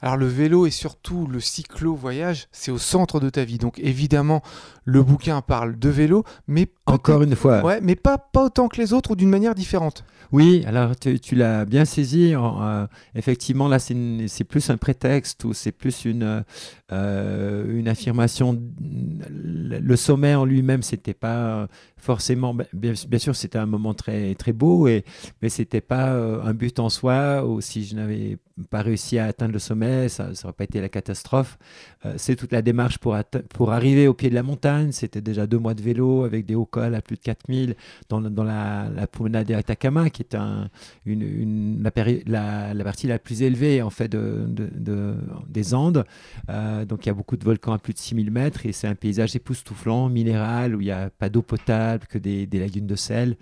Alors 0.00 0.16
le 0.16 0.26
vélo 0.26 0.66
et 0.66 0.70
surtout 0.70 1.26
le 1.26 1.40
cyclo-voyage, 1.40 2.48
c'est 2.52 2.70
au 2.70 2.78
centre 2.78 3.20
de 3.20 3.30
ta 3.30 3.44
vie. 3.44 3.58
Donc 3.58 3.78
évidemment, 3.78 4.42
le 4.84 5.02
bouquin 5.02 5.40
parle 5.42 5.78
de 5.78 5.88
vélo, 5.88 6.24
mais 6.46 6.66
Encore 6.86 7.22
une 7.22 7.36
fois. 7.36 7.64
Ouais, 7.64 7.80
mais 7.80 7.94
pas, 7.94 8.18
pas 8.18 8.44
autant 8.44 8.68
que 8.68 8.80
les 8.80 8.92
autres 8.92 9.12
ou 9.12 9.16
d'une 9.16 9.30
manière 9.30 9.54
différente. 9.54 10.04
Oui, 10.32 10.64
alors 10.66 10.96
tu, 10.96 11.20
tu 11.20 11.34
l'as 11.34 11.64
bien 11.66 11.84
saisi. 11.84 12.34
en, 12.34 12.62
euh, 12.62 12.86
effectivement, 13.14 13.68
là, 13.68 13.78
c'est 13.78 14.44
plus 14.44 14.70
un 14.70 14.78
prétexte 14.78 15.44
ou 15.44 15.52
c'est 15.52 15.72
plus 15.72 16.06
une, 16.06 16.42
euh, 16.90 17.78
une 17.78 17.86
affirmation. 17.86 18.58
Le 18.80 19.96
sommet 19.96 20.34
en 20.34 20.46
lui-même, 20.46 20.82
c'était 20.82 21.14
pas 21.14 21.68
forcément. 21.98 22.54
Bien, 22.72 22.94
bien 23.08 23.18
sûr, 23.18 23.36
c'était 23.36 23.58
un 23.58 23.66
moment 23.66 23.94
très, 23.94 24.34
très 24.34 24.52
beau, 24.52 24.88
et, 24.88 25.04
mais 25.42 25.50
c'était 25.50 25.82
pas 25.82 26.08
euh, 26.14 26.42
un 26.42 26.54
but 26.54 26.78
en 26.80 26.88
soi. 26.88 27.46
Ou 27.46 27.60
si 27.60 27.84
je 27.84 27.94
n'avais 27.94 28.38
pas 28.70 28.80
réussi 28.80 29.18
à 29.18 29.26
atteindre 29.26 29.52
le 29.52 29.58
sommet, 29.62 30.08
ça 30.08 30.28
n'aurait 30.42 30.52
pas 30.52 30.64
été 30.64 30.80
la 30.80 30.88
catastrophe. 30.88 31.58
Euh, 32.04 32.14
c'est 32.16 32.36
toute 32.36 32.52
la 32.52 32.62
démarche 32.62 32.98
pour, 32.98 33.16
pour 33.54 33.72
arriver 33.72 34.08
au 34.08 34.14
pied 34.14 34.28
de 34.30 34.34
la 34.34 34.42
montagne. 34.42 34.92
C'était 34.92 35.20
déjà 35.20 35.46
deux 35.46 35.58
mois 35.58 35.74
de 35.74 35.82
vélo 35.82 36.24
avec 36.24 36.44
des 36.46 36.54
hauts 36.54 36.66
cols 36.66 36.94
à 36.94 37.00
plus 37.00 37.16
de 37.16 37.22
4000 37.22 37.74
dans, 38.08 38.20
dans 38.20 38.44
la, 38.44 38.88
la 38.94 39.06
promenade 39.06 39.46
des 39.46 39.54
Atacama, 39.54 40.10
qui 40.10 40.22
est 40.22 40.34
un, 40.34 40.68
une, 41.06 41.82
la, 42.26 42.74
partie 42.84 43.06
la 43.06 43.18
plus 43.18 43.42
élevée 43.42 43.82
en 43.82 43.90
fait 43.90 44.08
de, 44.08 44.44
de- 44.48 44.70
de- 44.74 45.14
des 45.48 45.74
Andes. 45.74 46.04
Euh, 46.50 46.84
donc 46.84 47.06
il 47.06 47.08
y 47.08 47.10
a 47.10 47.14
beaucoup 47.14 47.36
de 47.36 47.44
volcans 47.44 47.72
à 47.72 47.78
plus 47.78 47.92
de 47.94 47.98
6000 47.98 48.30
mètres 48.30 48.66
et 48.66 48.72
c'est 48.72 48.88
un 48.88 48.94
paysage 48.94 49.34
époustouflant, 49.36 50.08
minéral, 50.08 50.74
où 50.74 50.80
il 50.80 50.84
n'y 50.84 50.90
a 50.90 51.10
pas 51.10 51.28
d'eau 51.28 51.42
potable, 51.42 52.06
que 52.08 52.18
des, 52.18 52.46
des 52.46 52.58
lagunes 52.58 52.86
de 52.86 52.96
sel. 52.96 53.36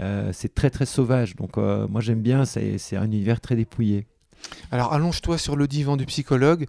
Euh, 0.00 0.30
c'est 0.32 0.54
très 0.54 0.70
très 0.70 0.86
sauvage. 0.86 1.36
Donc 1.36 1.56
moi 1.56 2.00
j'aime 2.00 2.20
bien, 2.22 2.44
c'est 2.44 2.96
un 2.96 3.04
univers 3.04 3.40
très 3.40 3.56
dépouillé. 3.56 4.06
Alors 4.70 4.92
allonge-toi 4.92 5.38
sur 5.38 5.56
le 5.56 5.66
divan 5.68 5.96
du 5.96 6.06
psychologue. 6.06 6.66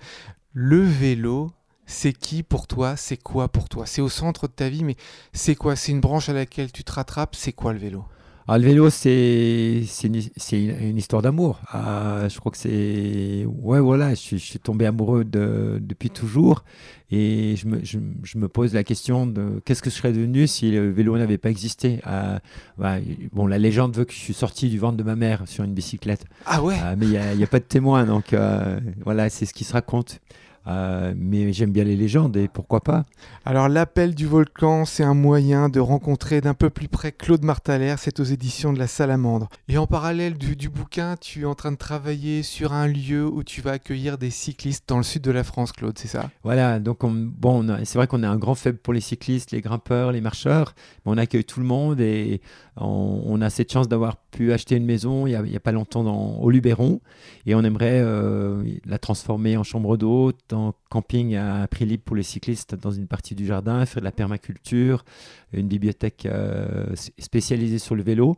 Le 0.54 0.82
vélo, 0.82 1.52
c'est 1.86 2.14
qui 2.14 2.44
pour 2.44 2.68
toi? 2.68 2.96
C'est 2.96 3.18
quoi 3.18 3.48
pour 3.50 3.70
toi? 3.70 3.86
C'est 3.86 4.02
au 4.02 4.10
centre 4.10 4.48
de 4.48 4.54
ta 4.54 4.70
vie, 4.70 4.84
mais 4.84 4.96
c'est 5.34 5.56
quoi? 5.56 5.76
C'est 5.76 5.92
une 5.92 6.02
branche 6.02 6.30
à 6.30 6.34
laquelle 6.34 6.72
tu 6.72 6.84
te 6.84 6.92
rattrapes? 6.92 7.36
C'est 7.36 7.54
quoi 7.54 7.74
le 7.74 7.80
vélo? 7.80 8.06
Alors, 8.48 8.60
le 8.60 8.66
vélo, 8.68 8.90
c'est 8.92 9.82
une, 10.04 10.22
une- 10.52 10.98
histoire 10.98 11.24
d'amour. 11.24 11.60
Ah, 11.68 12.28
je 12.30 12.38
crois 12.40 12.52
que 12.52 12.60
c'est. 12.60 13.44
Ouais, 13.48 13.80
voilà, 13.80 14.12
je 14.12 14.16
suis, 14.20 14.38
je 14.38 14.44
suis 14.46 14.60
tombé 14.60 14.86
amoureux 14.86 15.24
de, 15.24 15.80
depuis 15.82 16.12
toujours. 16.12 16.64
Et 17.10 17.56
je 17.56 17.68
me, 17.68 17.84
je, 17.84 17.98
je 18.24 18.38
me 18.38 18.48
pose 18.48 18.74
la 18.76 18.84
question 18.84 19.26
de 19.26 19.62
qu'est-ce 19.66 19.82
que 19.82 19.90
je 19.90 19.96
serais 19.96 20.12
devenu 20.12 20.46
si 20.46 20.70
le 20.72 20.92
vélo 20.92 21.18
n'avait 21.18 21.40
pas 21.40 21.50
existé? 21.50 22.00
Ah, 22.04 22.40
ouais, 22.78 23.04
bon, 23.34 23.48
la 23.48 23.58
légende 23.58 23.96
veut 23.96 24.06
que 24.06 24.14
je 24.14 24.20
suis 24.20 24.34
sorti 24.36 24.70
du 24.70 24.78
ventre 24.78 24.98
de 24.98 25.04
ma 25.04 25.16
mère 25.16 25.44
sur 25.48 25.64
une 25.64 25.74
bicyclette. 25.74 26.26
Ah 26.46 26.62
ouais? 26.62 26.76
Ah, 26.80 26.96
mais 26.96 27.06
il 27.08 27.12
n'y 27.12 27.18
a, 27.18 27.30
a 27.44 27.48
pas 27.48 27.60
de 27.60 27.66
témoin, 27.66 28.06
donc 28.06 28.34
euh, 28.34 28.80
voilà, 29.04 29.30
c'est 29.30 29.46
ce 29.48 29.54
qui 29.56 29.64
se 29.64 29.74
raconte. 29.74 30.20
Euh, 30.68 31.14
mais 31.16 31.54
j'aime 31.54 31.72
bien 31.72 31.84
les 31.84 31.96
légendes 31.96 32.36
et 32.38 32.48
pourquoi 32.48 32.82
pas. 32.82 33.06
Alors 33.46 33.70
l'appel 33.70 34.16
du 34.16 34.26
volcan, 34.26 34.86
c'est 34.86 35.04
un 35.04 35.14
moyen 35.14 35.70
de 35.70 35.80
rencontrer 35.80 36.42
d'un 36.42 36.56
peu 36.56 36.70
plus 36.72 36.88
près 36.88 37.12
Claude 37.12 37.44
Martaler, 37.44 37.96
c'est 38.00 38.20
aux 38.20 38.24
éditions 38.24 38.74
de 38.74 38.80
la 38.80 38.88
Salamandre. 38.88 39.48
Et 39.68 39.78
en 39.78 39.86
parallèle 39.86 40.38
du, 40.38 40.56
du 40.56 40.70
bouquin, 40.70 41.16
tu 41.22 41.42
es 41.42 41.46
en 41.46 41.54
train 41.56 41.72
de 41.72 41.78
travailler 41.78 42.42
sur 42.42 42.74
un 42.74 42.88
lieu 42.88 43.26
où 43.28 43.44
tu 43.44 43.62
vas 43.62 43.72
accueillir 43.74 44.18
des 44.18 44.32
cyclistes 44.32 44.86
dans 44.88 44.98
le 44.98 45.04
sud 45.04 45.22
de 45.22 45.32
la 45.32 45.44
France, 45.44 45.72
Claude, 45.72 45.98
c'est 46.00 46.08
ça? 46.08 46.30
Voilà, 46.44 46.80
donc 46.80 47.04
on- 47.04 47.12
bon, 47.14 47.66
c'est 47.84 47.98
vrai 47.98 48.08
qu'on 48.08 48.24
a 48.24 48.30
un 48.30 48.38
grand 48.38 48.56
faible 48.56 48.80
pour 48.80 48.94
les 48.94 49.02
cyclistes, 49.02 49.52
les 49.52 49.62
grimpeurs, 49.62 50.12
les 50.12 50.22
marcheurs, 50.22 50.74
mais 51.06 51.12
on 51.12 51.18
accueille 51.18 51.46
tout 51.46 51.60
le 51.60 51.66
monde 51.68 52.00
et 52.02 52.42
on, 52.78 53.22
on 53.26 53.42
a 53.42 53.50
cette 53.52 53.72
chance 53.72 53.88
d'avoir 53.88 54.16
pu 54.36 54.52
acheter 54.52 54.76
une 54.76 54.86
maison 54.86 55.28
il 55.28 55.42
n'y 55.44 55.56
a, 55.56 55.60
pas 55.62 55.72
longtemps 55.72 56.04
dans, 56.04 56.40
au 56.40 56.50
Luberon 56.50 57.00
et 57.46 57.56
on 57.56 57.64
aimerait 57.64 58.02
euh, 58.04 58.64
la 58.86 58.98
transformer 59.00 59.56
en 59.56 59.64
chambre 59.64 59.96
d'hôte 59.96 60.52
en 60.52 60.74
camping 60.90 61.38
à 61.38 61.66
prix 61.70 61.86
libre 61.86 62.04
pour 62.04 62.18
les 62.18 62.24
cyclistes 62.24 62.76
dans 62.76 62.92
une 62.92 63.08
partie 63.08 63.34
du 63.34 63.46
jardin, 63.46 63.86
faire 63.86 64.02
de 64.02 64.06
la 64.06 64.12
permaculture, 64.12 65.06
une 65.54 65.70
bibliothèque 65.70 66.26
euh, 66.26 66.86
spécialisée 67.18 67.80
sur 67.80 67.96
le 67.96 68.04
vélo. 68.04 68.36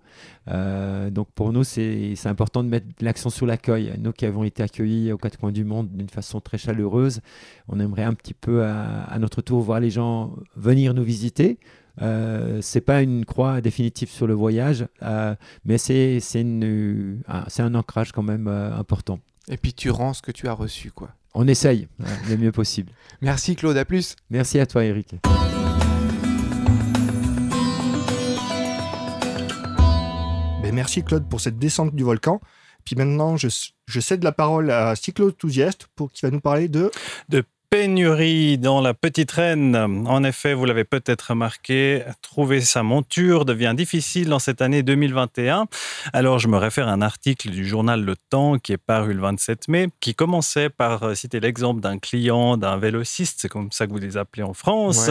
Euh, 0.49 1.09
donc 1.09 1.29
pour 1.33 1.51
nous, 1.51 1.63
c'est 1.63 2.13
important 2.25 2.63
de 2.63 2.69
mettre 2.69 2.85
l'accent 3.01 3.31
sur 3.31 3.47
l'accueil. 3.47 3.93
Nous 3.97 4.11
qui 4.11 4.27
avons 4.27 4.43
été 4.43 4.61
accueillis 4.61 5.11
aux 5.11 5.17
quatre 5.17 5.39
coins 5.39 5.51
du 5.51 5.65
monde 5.65 5.89
d'une 5.91 6.09
façon 6.09 6.41
très 6.41 6.59
chaleureuse, 6.59 7.21
on 7.67 7.79
aimerait 7.79 8.03
un 8.03 8.13
petit 8.13 8.35
peu 8.35 8.63
à 8.65 9.17
notre 9.17 9.41
tour 9.41 9.61
voir 9.61 9.79
les 9.79 9.89
gens 9.89 10.35
venir 10.55 10.93
nous 10.93 11.03
visiter. 11.03 11.57
Euh, 12.01 12.59
c'est 12.61 12.81
pas 12.81 13.01
une 13.01 13.25
croix 13.25 13.61
définitive 13.61 14.09
sur 14.09 14.27
le 14.27 14.33
voyage, 14.33 14.85
euh, 15.01 15.35
mais 15.65 15.77
c'est 15.77 16.19
un 17.59 17.75
ancrage 17.75 18.11
quand 18.11 18.23
même 18.23 18.47
euh, 18.47 18.75
important. 18.75 19.19
Et 19.49 19.57
puis 19.57 19.73
tu 19.73 19.89
rends 19.89 20.13
ce 20.13 20.21
que 20.21 20.31
tu 20.31 20.47
as 20.47 20.53
reçu, 20.53 20.91
quoi. 20.91 21.09
On 21.33 21.47
essaye 21.47 21.87
le 22.29 22.37
mieux 22.37 22.51
possible. 22.51 22.91
Merci 23.21 23.55
Claude, 23.55 23.77
à 23.77 23.85
plus. 23.85 24.15
Merci 24.29 24.59
à 24.59 24.65
toi 24.65 24.83
Eric. 24.83 25.15
Ben, 30.61 30.73
merci 30.73 31.03
Claude 31.03 31.29
pour 31.29 31.39
cette 31.39 31.59
descente 31.59 31.95
du 31.95 32.03
volcan. 32.03 32.41
Puis 32.83 32.95
maintenant, 32.95 33.37
je, 33.37 33.47
je 33.85 33.99
cède 33.99 34.23
la 34.23 34.31
parole 34.31 34.71
à 34.71 34.95
cyclo 34.95 35.31
pour 35.95 36.11
qui 36.11 36.25
va 36.25 36.31
nous 36.31 36.39
parler 36.39 36.67
de... 36.67 36.89
De 37.29 37.43
pénurie 37.69 38.57
dans 38.57 38.79
la 38.79 38.93
petite 38.93 39.31
reine. 39.31 39.75
En 40.07 40.23
effet, 40.23 40.53
vous 40.53 40.63
l'avez 40.63 40.85
peut-être 40.85 41.31
remarqué, 41.31 42.03
trouver 42.21 42.61
sa 42.61 42.81
monture 42.81 43.43
devient 43.43 43.73
difficile 43.75 44.29
dans 44.29 44.39
cette 44.39 44.61
année 44.61 44.83
2021. 44.83 45.67
Alors, 46.13 46.39
je 46.39 46.47
me 46.47 46.57
réfère 46.57 46.87
à 46.87 46.91
un 46.91 47.01
article 47.01 47.49
du 47.49 47.65
journal 47.65 48.03
Le 48.03 48.15
Temps 48.15 48.57
qui 48.57 48.71
est 48.71 48.77
paru 48.77 49.13
le 49.13 49.21
27 49.21 49.67
mai, 49.67 49.89
qui 49.99 50.15
commençait 50.15 50.69
par 50.69 51.15
citer 51.17 51.41
l'exemple 51.41 51.81
d'un 51.81 51.97
client, 51.97 52.55
d'un 52.55 52.77
vélociste, 52.77 53.39
c'est 53.41 53.49
comme 53.49 53.71
ça 53.71 53.85
que 53.85 53.91
vous 53.91 53.99
les 53.99 54.15
appelez 54.15 54.43
en 54.43 54.53
France, 54.53 55.09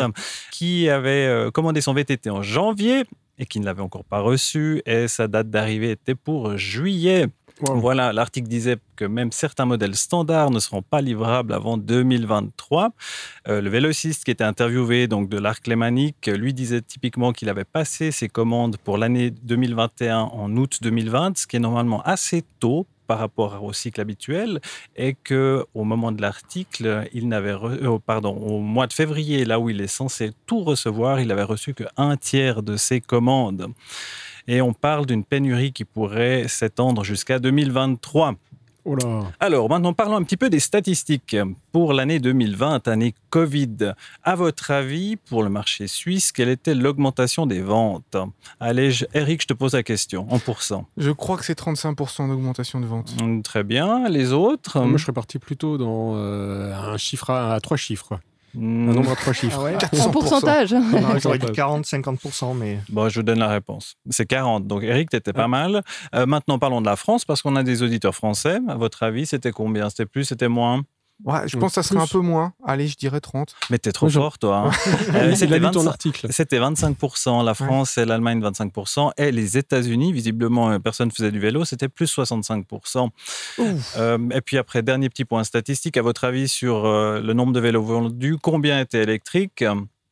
qui 0.50 0.88
avait 0.88 1.26
euh, 1.26 1.50
commandé 1.50 1.82
son 1.82 1.92
VTT 1.92 2.30
en 2.30 2.42
janvier 2.42 3.04
et 3.38 3.44
qui 3.44 3.60
ne 3.60 3.66
l'avait 3.66 3.82
encore 3.82 4.04
pas 4.04 4.20
reçu, 4.20 4.82
et 4.86 5.08
sa 5.08 5.28
date 5.28 5.50
d'arrivée 5.50 5.90
était 5.90 6.14
pour 6.14 6.56
juillet. 6.56 7.26
Voilà, 7.60 8.12
l'article 8.12 8.48
disait 8.48 8.76
que 8.96 9.06
même 9.06 9.32
certains 9.32 9.64
modèles 9.64 9.96
standards 9.96 10.50
ne 10.50 10.58
seront 10.58 10.82
pas 10.82 11.00
livrables 11.00 11.54
avant 11.54 11.78
2023. 11.78 12.90
Euh, 13.48 13.62
le 13.62 13.70
vélociste 13.70 14.24
qui 14.24 14.30
était 14.30 14.44
interviewé 14.44 15.08
donc 15.08 15.30
de 15.30 15.38
l'arc 15.38 15.66
lémanique, 15.66 16.26
lui 16.26 16.52
disait 16.52 16.82
typiquement 16.82 17.32
qu'il 17.32 17.48
avait 17.48 17.64
passé 17.64 18.10
ses 18.10 18.28
commandes 18.28 18.76
pour 18.76 18.98
l'année 18.98 19.30
2021 19.30 20.18
en 20.18 20.54
août 20.56 20.78
2020, 20.82 21.38
ce 21.38 21.46
qui 21.46 21.56
est 21.56 21.60
normalement 21.60 22.02
assez 22.02 22.44
tôt 22.60 22.86
par 23.06 23.18
rapport 23.18 23.62
au 23.62 23.72
cycle 23.72 24.00
habituel 24.00 24.60
et 24.96 25.14
que 25.14 25.64
au 25.74 25.84
moment 25.84 26.12
de 26.12 26.20
l'article, 26.20 27.08
il 27.12 27.28
n'avait 27.28 27.54
euh, 27.54 27.98
pardon 28.04 28.36
au 28.36 28.60
mois 28.60 28.86
de 28.86 28.92
février, 28.92 29.44
là 29.44 29.60
où 29.60 29.70
il 29.70 29.80
est 29.80 29.86
censé 29.86 30.32
tout 30.44 30.62
recevoir, 30.62 31.20
il 31.20 31.32
avait 31.32 31.42
reçu 31.42 31.72
que 31.72 31.84
un 31.96 32.16
tiers 32.16 32.62
de 32.62 32.76
ses 32.76 33.00
commandes 33.00 33.68
et 34.48 34.60
on 34.60 34.72
parle 34.72 35.06
d'une 35.06 35.24
pénurie 35.24 35.72
qui 35.72 35.84
pourrait 35.84 36.48
s'étendre 36.48 37.04
jusqu'à 37.04 37.38
2023. 37.38 38.34
Alors, 39.40 39.68
maintenant, 39.68 39.92
parlons 39.92 40.16
un 40.16 40.22
petit 40.22 40.36
peu 40.36 40.48
des 40.48 40.60
statistiques 40.60 41.36
pour 41.72 41.92
l'année 41.92 42.20
2020, 42.20 42.86
année 42.86 43.14
Covid. 43.30 43.94
À 44.22 44.36
votre 44.36 44.70
avis, 44.70 45.16
pour 45.16 45.42
le 45.42 45.48
marché 45.48 45.88
suisse, 45.88 46.30
quelle 46.30 46.48
était 46.48 46.74
l'augmentation 46.74 47.46
des 47.46 47.60
ventes? 47.60 48.16
Allez, 48.60 48.90
Eric, 49.12 49.42
je 49.42 49.48
te 49.48 49.54
pose 49.54 49.72
la 49.72 49.82
question, 49.82 50.26
en 50.30 50.38
pourcent. 50.38 50.86
Je 50.96 51.10
crois 51.10 51.36
que 51.36 51.44
c'est 51.44 51.58
35% 51.58 52.28
d'augmentation 52.28 52.80
de 52.80 52.86
ventes. 52.86 53.12
Très 53.42 53.64
bien. 53.64 54.08
Les 54.08 54.32
autres? 54.32 54.80
Moi, 54.80 54.98
je 54.98 55.02
serais 55.02 55.12
parti 55.12 55.38
plutôt 55.38 55.78
dans 55.78 56.12
euh, 56.14 56.72
un 56.72 56.96
chiffre 56.96 57.30
à 57.30 57.58
trois 57.60 57.76
chiffres. 57.76 58.20
Un 58.56 58.92
nombre 58.94 59.12
à 59.12 59.16
trois 59.16 59.32
chiffres. 59.32 59.70
Ah 59.80 60.04
en 60.06 60.10
pourcentage 60.10 60.74
J'aurais 61.22 61.38
dit 61.38 61.46
40, 61.52 61.84
50%, 61.84 62.56
mais... 62.56 62.78
Bon, 62.88 63.08
je 63.08 63.20
vous 63.20 63.22
donne 63.22 63.38
la 63.38 63.48
réponse. 63.48 63.96
C'est 64.10 64.26
40. 64.26 64.66
Donc, 64.66 64.82
Eric, 64.82 65.10
tu 65.10 65.16
étais 65.16 65.32
pas 65.32 65.48
mal. 65.48 65.82
Euh, 66.14 66.26
maintenant, 66.26 66.58
parlons 66.58 66.80
de 66.80 66.86
la 66.86 66.96
France, 66.96 67.24
parce 67.24 67.42
qu'on 67.42 67.56
a 67.56 67.62
des 67.62 67.82
auditeurs 67.82 68.14
français. 68.14 68.58
À 68.68 68.76
votre 68.76 69.02
avis, 69.02 69.26
c'était 69.26 69.52
combien? 69.52 69.90
C'était 69.90 70.06
plus, 70.06 70.24
c'était 70.24 70.48
moins? 70.48 70.82
Ouais, 71.24 71.48
je 71.48 71.56
pense 71.56 71.70
que 71.74 71.82
ça 71.82 71.82
serait 71.82 72.00
un 72.00 72.06
peu 72.06 72.20
moins. 72.20 72.52
Allez, 72.64 72.88
je 72.88 72.96
dirais 72.96 73.20
30. 73.20 73.54
Mais 73.70 73.78
t'es 73.78 73.92
trop 73.92 74.08
fort, 74.08 74.38
toi. 74.38 74.66
Hein. 74.66 74.70
Euh, 75.14 75.34
c'était 75.34 75.60
ton 75.70 75.86
article. 75.86 76.26
C'était 76.30 76.58
25%. 76.58 77.44
La 77.44 77.54
France 77.54 77.96
et 77.96 78.04
l'Allemagne, 78.04 78.40
25%. 78.40 79.12
Et 79.16 79.32
les 79.32 79.56
États-Unis, 79.56 80.12
visiblement, 80.12 80.70
euh, 80.70 80.78
personne 80.78 81.10
faisait 81.10 81.30
du 81.30 81.38
vélo, 81.38 81.64
c'était 81.64 81.88
plus 81.88 82.12
65%. 82.12 83.08
Euh, 83.96 84.18
et 84.30 84.40
puis 84.40 84.58
après, 84.58 84.82
dernier 84.82 85.08
petit 85.08 85.24
point 85.24 85.44
statistique. 85.44 85.96
À 85.96 86.02
votre 86.02 86.24
avis, 86.24 86.48
sur 86.48 86.84
le 86.84 87.32
nombre 87.32 87.52
de 87.52 87.60
vélos 87.60 87.82
vendus, 87.82 88.36
combien 88.40 88.80
étaient 88.80 89.02
électriques? 89.02 89.64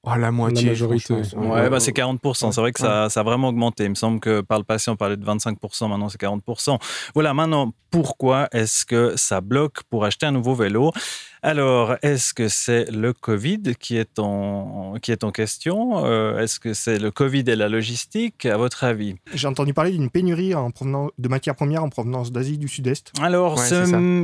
Oh, 0.06 0.14
la 0.16 0.30
moitié. 0.30 0.64
La 0.64 0.70
majorité. 0.70 1.14
Ouais, 1.36 1.70
bah, 1.70 1.80
c'est 1.80 1.92
40%. 1.92 2.52
C'est 2.52 2.60
vrai 2.60 2.72
que 2.72 2.80
ça, 2.80 3.08
ça, 3.08 3.20
a 3.20 3.22
vraiment 3.22 3.48
augmenté. 3.48 3.84
Il 3.84 3.90
me 3.90 3.94
semble 3.94 4.20
que 4.20 4.42
par 4.42 4.58
le 4.58 4.64
passé, 4.64 4.90
on 4.90 4.96
parlait 4.96 5.16
de 5.16 5.24
25%. 5.24 5.88
Maintenant, 5.88 6.08
c'est 6.08 6.20
40%. 6.20 6.78
Voilà, 7.14 7.32
maintenant, 7.32 7.72
pourquoi 7.90 8.48
est-ce 8.52 8.84
que 8.84 9.14
ça 9.16 9.40
bloque 9.40 9.82
pour 9.84 10.04
acheter 10.04 10.26
un 10.26 10.32
nouveau 10.32 10.54
vélo? 10.54 10.92
Alors, 11.44 11.96
est-ce 12.00 12.32
que 12.32 12.48
c'est 12.48 12.90
le 12.90 13.12
Covid 13.12 13.74
qui 13.78 13.98
est 13.98 14.18
en, 14.18 14.94
qui 15.02 15.12
est 15.12 15.24
en 15.24 15.30
question? 15.30 16.06
Euh, 16.06 16.40
Est-ce 16.40 16.58
que 16.58 16.72
c'est 16.72 16.98
le 16.98 17.10
Covid 17.10 17.44
et 17.46 17.54
la 17.54 17.68
logistique, 17.68 18.46
à 18.46 18.56
votre 18.56 18.82
avis? 18.82 19.16
J'ai 19.34 19.46
entendu 19.46 19.74
parler 19.74 19.90
d'une 19.90 20.08
pénurie 20.08 20.54
en 20.54 20.70
de 21.18 21.28
matières 21.28 21.54
premières 21.54 21.84
en 21.84 21.90
provenance 21.90 22.32
d'Asie 22.32 22.56
du 22.56 22.66
Sud-Est. 22.66 23.12
Alors, 23.20 23.60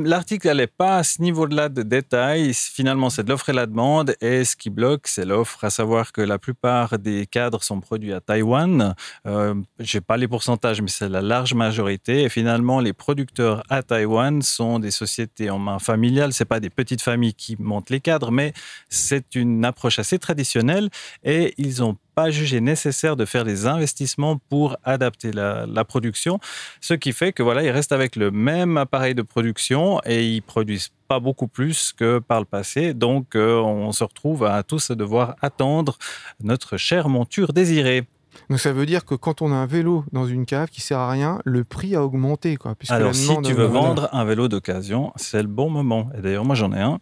l'article 0.05 0.47
n'allait 0.47 0.67
pas 0.67 0.97
à 0.97 1.03
ce 1.03 1.21
niveau-là 1.21 1.69
de 1.69 1.83
détails. 1.83 2.55
Finalement, 2.55 3.11
c'est 3.11 3.25
de 3.25 3.29
l'offre 3.29 3.51
et 3.51 3.53
la 3.53 3.67
demande. 3.67 4.15
Et 4.23 4.45
ce 4.45 4.57
qui 4.57 4.71
bloque, 4.71 5.07
c'est 5.07 5.27
l'offre, 5.27 5.63
à 5.63 5.69
savoir 5.69 6.13
que 6.13 6.23
la 6.23 6.39
plupart 6.39 6.99
des 6.99 7.27
cadres 7.27 7.63
sont 7.63 7.81
produits 7.81 8.15
à 8.15 8.23
Taïwan. 8.23 8.95
Euh, 9.27 9.55
Je 9.79 9.99
n'ai 9.99 10.01
pas 10.01 10.17
les 10.17 10.27
pourcentages, 10.27 10.81
mais 10.81 10.89
c'est 10.89 11.11
la 11.11 11.21
large 11.21 11.53
majorité. 11.53 12.23
Et 12.23 12.29
finalement, 12.31 12.81
les 12.81 12.95
producteurs 12.95 13.63
à 13.69 13.83
Taïwan 13.83 14.41
sont 14.41 14.79
des 14.79 14.91
sociétés 14.91 15.51
en 15.51 15.59
main 15.59 15.79
familiale. 15.79 16.33
Ce 16.33 16.45
pas 16.45 16.61
des 16.61 16.71
petites 16.71 17.03
familles 17.03 17.10
qui 17.37 17.57
montent 17.59 17.91
les 17.91 18.01
cadres, 18.01 18.31
mais 18.31 18.53
c'est 18.89 19.35
une 19.35 19.65
approche 19.65 19.99
assez 19.99 20.19
traditionnelle 20.19 20.91
et 21.25 21.55
ils 21.59 21.81
n'ont 21.81 21.97
pas 22.15 22.31
jugé 22.31 22.61
nécessaire 22.61 23.17
de 23.17 23.25
faire 23.25 23.45
des 23.45 23.67
investissements 23.67 24.37
pour 24.49 24.77
adapter 24.85 25.33
la, 25.33 25.85
production, 25.85 26.39
ce 26.81 26.95
qui 26.95 27.13
fait 27.13 27.33
que 27.33 27.43
voilà, 27.43 27.63
ils 27.63 27.71
restent 27.71 27.93
avec 27.93 28.17
le 28.17 28.31
même 28.31 28.77
appareil 28.77 29.15
de 29.15 29.23
production 29.23 30.01
et 30.05 30.27
ils 30.27 30.43
produisent 30.43 30.91
pas 31.09 31.21
beaucoup 31.21 31.49
plus 31.49 31.93
que 31.93 32.19
par 32.19 32.41
le 32.41 32.47
passé. 32.47 32.95
Donc, 32.95 33.35
euh, 33.35 33.59
on 33.61 33.93
se 33.93 34.05
retrouve 34.05 34.45
à 34.45 34.63
tous 34.63 34.91
devoir 34.91 35.37
attendre 35.41 35.99
notre 36.43 36.77
chère 36.77 37.09
monture 37.09 37.53
désirée. 37.53 38.07
Donc 38.49 38.61
ça 38.61 38.73
veut 38.73 38.87
dire 38.87 39.05
que 39.05 39.15
quand 39.15 39.43
on 39.43 39.53
a 39.53 39.55
un 39.55 39.67
vélo 39.67 40.05
dans 40.13 40.27
une 40.27 40.47
cave 40.47 40.69
qui 40.69 40.81
sert 40.81 40.99
à 40.99 41.11
rien, 41.11 41.41
le 41.45 41.65
prix 41.65 41.95
a 41.95 42.05
augmenté. 42.05 42.57
Quoi, 42.57 42.75
Alors 42.89 43.15
si 43.15 43.31
tu 43.43 43.53
veux 43.53 43.67
vendre 43.67 44.09
un 44.13 44.25
vélo 44.25 44.49
d'occasion, 44.49 45.13
c'est 45.17 45.43
le 45.43 45.49
bon 45.49 45.71
moment. 45.71 46.11
Et 46.17 46.21
d'ailleurs, 46.21 46.45
moi 46.45 46.55
j'en 46.55 46.73
ai 46.73 46.81
un. 46.81 46.99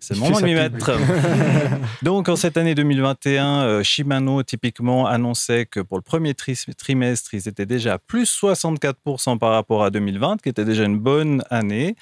C'est 0.00 0.14
le 0.14 0.20
moment 0.20 0.40
de 0.40 0.44
m'y 0.44 0.54
mettre. 0.54 0.92
Donc 2.02 2.28
en 2.28 2.36
cette 2.36 2.56
année 2.56 2.74
2021, 2.74 3.62
euh, 3.62 3.82
Shimano 3.82 4.42
typiquement 4.42 5.06
annonçait 5.06 5.66
que 5.66 5.80
pour 5.80 5.98
le 5.98 6.02
premier 6.02 6.34
trimestre, 6.34 7.34
ils 7.34 7.48
étaient 7.48 7.66
déjà 7.66 7.94
à 7.94 7.98
plus 7.98 8.30
64% 8.42 9.38
par 9.38 9.52
rapport 9.52 9.84
à 9.84 9.90
2020, 9.90 10.42
qui 10.42 10.48
était 10.48 10.64
déjà 10.64 10.84
une 10.84 10.98
bonne 10.98 11.42
année. 11.50 11.96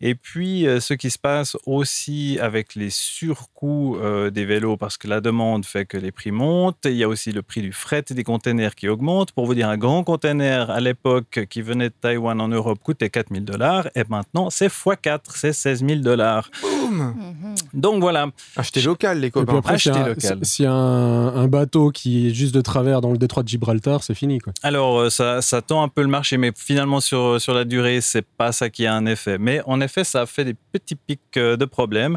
Et 0.00 0.14
puis 0.14 0.66
euh, 0.66 0.80
ce 0.80 0.94
qui 0.94 1.10
se 1.10 1.18
passe 1.18 1.56
aussi 1.66 2.38
avec 2.40 2.74
les 2.74 2.90
surcoûts 2.90 3.96
euh, 3.96 4.30
des 4.30 4.44
vélos, 4.44 4.76
parce 4.76 4.96
que 4.96 5.08
la 5.08 5.20
demande 5.20 5.64
fait 5.64 5.86
que 5.86 5.96
les 5.96 6.12
prix 6.12 6.30
montent. 6.30 6.84
Il 6.84 6.96
y 6.96 7.04
a 7.04 7.08
aussi 7.08 7.32
le 7.32 7.42
prix 7.42 7.62
du 7.62 7.72
fret 7.72 8.04
des 8.10 8.23
containers 8.24 8.74
qui 8.74 8.88
augmentent. 8.88 9.32
Pour 9.32 9.46
vous 9.46 9.54
dire, 9.54 9.68
un 9.68 9.76
grand 9.76 10.04
container 10.04 10.70
à 10.70 10.80
l'époque 10.80 11.46
qui 11.48 11.62
venait 11.62 11.88
de 11.88 11.94
Taïwan 12.00 12.40
en 12.40 12.48
Europe 12.48 12.78
coûtait 12.82 13.10
4000 13.10 13.44
dollars 13.44 13.88
et 13.94 14.02
maintenant 14.08 14.50
c'est 14.50 14.68
x4, 14.68 15.20
c'est 15.34 15.52
16 15.52 15.84
000 15.86 16.00
dollars. 16.00 16.50
Mhm. 16.90 17.54
Donc 17.72 18.00
voilà. 18.00 18.28
Acheter 18.56 18.82
local, 18.82 19.20
les 19.20 19.30
copains. 19.30 19.60
Acheter 19.64 19.98
local. 19.98 20.38
S'il 20.42 20.64
y 20.64 20.68
a 20.68 20.72
un, 20.72 21.48
bateau 21.48 21.90
qui 21.90 22.28
est 22.28 22.34
juste 22.34 22.54
de 22.54 22.60
travers 22.60 23.00
dans 23.00 23.12
le 23.12 23.18
détroit 23.18 23.42
de 23.42 23.48
Gibraltar, 23.48 24.02
c'est 24.02 24.14
fini. 24.14 24.38
Quoi. 24.38 24.52
Alors, 24.62 24.98
euh, 24.98 25.10
ça, 25.10 25.42
ça, 25.42 25.62
tend 25.62 25.82
un 25.82 25.88
peu 25.88 26.02
le 26.02 26.08
marché, 26.08 26.36
mais 26.36 26.52
finalement, 26.54 27.00
sur, 27.00 27.40
sur 27.40 27.54
la 27.54 27.64
durée, 27.64 28.00
c'est 28.00 28.26
pas 28.26 28.52
ça 28.52 28.70
qui 28.70 28.86
a 28.86 28.94
un 28.94 29.06
effet. 29.06 29.38
Mais 29.38 29.60
en 29.66 29.80
effet, 29.80 30.04
ça 30.04 30.22
a 30.22 30.26
fait 30.26 30.44
des 30.44 30.54
petits 30.72 30.96
pics 30.96 31.20
euh, 31.36 31.56
de 31.56 31.64
problèmes. 31.64 32.16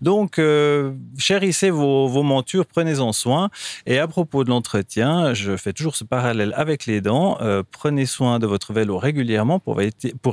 Donc, 0.00 0.38
euh, 0.38 0.92
chérissez 1.18 1.70
vos, 1.70 2.06
vos 2.06 2.22
montures, 2.22 2.66
prenez-en 2.66 3.12
soin. 3.12 3.50
Et 3.86 3.98
à 3.98 4.06
propos 4.06 4.44
de 4.44 4.50
l'entretien, 4.50 5.34
je 5.34 5.45
fais 5.54 5.72
toujours 5.72 5.94
ce 5.94 6.02
parallèle 6.02 6.52
avec 6.56 6.86
les 6.86 7.00
dents. 7.00 7.38
prenez 7.70 8.06
soin 8.06 8.38
de 8.38 8.46
votre 8.46 8.72
vélo 8.72 8.98
régulièrement 8.98 9.60
pour 9.60 9.80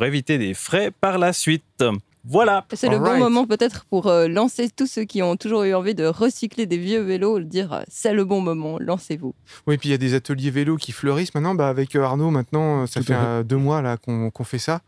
éviter 0.05 0.37
des 0.37 0.53
frais 0.53 0.89
par 0.89 1.17
la 1.19 1.33
suite. 1.33 1.83
Voilà. 2.25 2.65
C'est 2.73 2.87
le 2.89 2.99
bon 2.99 3.17
moment 3.17 3.45
peut-être 3.45 3.83
pour 3.85 4.07
euh, 4.07 4.27
lancer 4.29 4.69
tous 4.69 4.87
ceux 4.87 5.03
qui 5.03 5.21
ont 5.21 5.35
toujours 5.35 5.63
eu 5.63 5.73
envie 5.73 5.93
de 5.93 6.05
recycler 6.05 6.65
des 6.65 6.77
vieux 6.77 7.01
vélos, 7.01 7.39
dire 7.41 7.73
euh, 7.73 7.81
c'est 7.89 8.13
le 8.13 8.23
bon 8.23 8.39
moment, 8.39 8.77
lancez-vous. 8.79 9.35
Oui, 9.67 9.77
puis 9.77 9.89
il 9.89 9.91
y 9.91 9.95
a 9.95 9.97
des 9.97 10.13
ateliers 10.13 10.49
vélo 10.49 10.77
qui 10.77 10.93
fleurissent 10.93 11.33
maintenant. 11.35 11.53
Bah, 11.53 11.67
avec 11.67 11.95
euh, 11.95 12.03
Arnaud, 12.03 12.31
maintenant, 12.31 12.87
ça 12.87 13.01
Tout 13.01 13.07
fait 13.07 13.13
euh, 13.15 13.43
deux 13.43 13.57
mois 13.57 13.81
là 13.81 13.97
qu'on 13.97 14.31
fait 14.43 14.57
ça. 14.57 14.81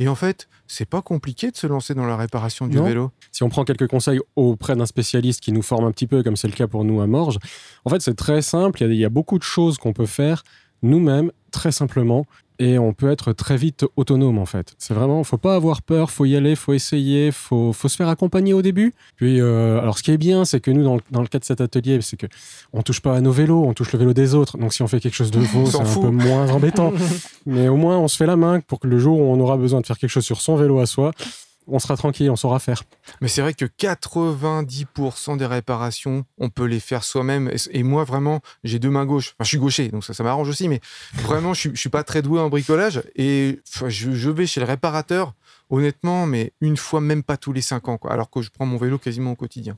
Et 0.00 0.08
en 0.08 0.14
fait, 0.14 0.48
c'est 0.66 0.88
pas 0.88 1.00
compliqué 1.00 1.50
de 1.50 1.56
se 1.56 1.66
lancer 1.66 1.94
dans 1.94 2.04
la 2.06 2.16
réparation 2.16 2.66
du 2.66 2.76
Non. 2.76 2.84
vélo. 2.84 3.10
Si 3.30 3.42
on 3.42 3.48
prend 3.48 3.64
quelques 3.64 3.86
conseils 3.88 4.20
auprès 4.36 4.76
d'un 4.76 4.86
spécialiste 4.86 5.40
qui 5.40 5.52
nous 5.52 5.62
forme 5.62 5.84
un 5.86 5.92
petit 5.92 6.06
peu, 6.06 6.22
comme 6.22 6.36
c'est 6.36 6.48
le 6.48 6.54
cas 6.54 6.66
pour 6.66 6.84
nous 6.84 7.00
à 7.00 7.06
Morges, 7.06 7.38
en 7.86 7.90
fait, 7.90 8.02
c'est 8.02 8.14
très 8.14 8.42
simple. 8.42 8.82
Il 8.82 8.86
y, 8.86 8.90
a, 8.90 8.92
il 8.92 9.00
y 9.00 9.04
a 9.06 9.08
beaucoup 9.10 9.38
de 9.38 9.44
choses 9.44 9.78
qu'on 9.78 9.94
peut 9.94 10.06
faire 10.06 10.42
nous-mêmes, 10.82 11.30
très 11.52 11.70
simplement, 11.72 12.26
et 12.62 12.78
on 12.78 12.92
peut 12.92 13.10
être 13.10 13.32
très 13.32 13.56
vite 13.56 13.84
autonome, 13.96 14.38
en 14.38 14.46
fait. 14.46 14.74
C'est 14.78 14.94
vraiment, 14.94 15.24
faut 15.24 15.36
pas 15.36 15.56
avoir 15.56 15.82
peur, 15.82 16.12
faut 16.12 16.26
y 16.26 16.36
aller, 16.36 16.54
faut 16.54 16.72
essayer, 16.72 17.32
faut, 17.32 17.72
faut 17.72 17.88
se 17.88 17.96
faire 17.96 18.08
accompagner 18.08 18.52
au 18.52 18.62
début. 18.62 18.94
Puis, 19.16 19.40
euh, 19.40 19.80
alors, 19.80 19.98
ce 19.98 20.04
qui 20.04 20.12
est 20.12 20.16
bien, 20.16 20.44
c'est 20.44 20.60
que 20.60 20.70
nous, 20.70 20.84
dans 20.84 20.94
le, 20.94 21.00
dans 21.10 21.22
le 21.22 21.26
cas 21.26 21.40
de 21.40 21.44
cet 21.44 21.60
atelier, 21.60 21.98
c'est 22.02 22.16
que 22.16 22.26
on 22.72 22.82
touche 22.82 23.00
pas 23.00 23.16
à 23.16 23.20
nos 23.20 23.32
vélos, 23.32 23.64
on 23.64 23.74
touche 23.74 23.92
le 23.92 23.98
vélo 23.98 24.12
des 24.12 24.36
autres. 24.36 24.58
Donc, 24.58 24.72
si 24.72 24.82
on 24.82 24.86
fait 24.86 25.00
quelque 25.00 25.16
chose 25.16 25.32
de 25.32 25.40
faux, 25.40 25.66
c'est 25.66 25.80
un 25.80 26.00
peu 26.00 26.10
moins 26.10 26.48
embêtant. 26.50 26.92
Mais 27.46 27.66
au 27.66 27.76
moins, 27.76 27.98
on 27.98 28.06
se 28.06 28.16
fait 28.16 28.26
la 28.26 28.36
main 28.36 28.60
pour 28.60 28.78
que 28.78 28.86
le 28.86 29.00
jour 29.00 29.18
où 29.18 29.24
on 29.24 29.40
aura 29.40 29.56
besoin 29.56 29.80
de 29.80 29.86
faire 29.86 29.98
quelque 29.98 30.10
chose 30.10 30.24
sur 30.24 30.40
son 30.40 30.54
vélo 30.54 30.78
à 30.78 30.86
soi, 30.86 31.10
on 31.66 31.78
sera 31.78 31.96
tranquille, 31.96 32.30
on 32.30 32.36
saura 32.36 32.58
faire. 32.58 32.82
Mais 33.20 33.28
c'est 33.28 33.40
vrai 33.42 33.54
que 33.54 33.64
90% 33.64 35.36
des 35.36 35.46
réparations, 35.46 36.24
on 36.38 36.48
peut 36.48 36.64
les 36.64 36.80
faire 36.80 37.04
soi-même. 37.04 37.50
Et, 37.70 37.82
moi, 37.82 38.04
vraiment, 38.04 38.40
j'ai 38.64 38.78
deux 38.78 38.90
mains 38.90 39.06
gauches. 39.06 39.34
Enfin, 39.34 39.44
je 39.44 39.48
suis 39.48 39.58
gaucher, 39.58 39.88
donc 39.88 40.04
ça, 40.04 40.22
m'arrange 40.22 40.48
aussi. 40.48 40.68
Mais 40.68 40.80
vraiment, 41.14 41.54
je, 41.54 41.70
je 41.70 41.78
suis 41.78 41.90
pas 41.90 42.04
très 42.04 42.22
doué 42.22 42.40
en 42.40 42.48
bricolage. 42.48 43.02
Et 43.16 43.60
je, 43.88 44.12
je 44.12 44.30
vais 44.30 44.46
chez 44.46 44.60
le 44.60 44.66
réparateur, 44.66 45.34
honnêtement, 45.72 46.26
mais 46.26 46.52
une 46.60 46.76
fois, 46.76 47.00
même 47.00 47.22
pas 47.24 47.36
tous 47.36 47.52
les 47.52 47.62
cinq 47.62 47.88
ans. 47.88 47.96
Quoi, 47.98 48.12
alors 48.12 48.30
que 48.30 48.42
je 48.42 48.50
prends 48.50 48.66
mon 48.66 48.76
vélo 48.76 48.98
quasiment 48.98 49.32
au 49.32 49.34
quotidien. 49.36 49.76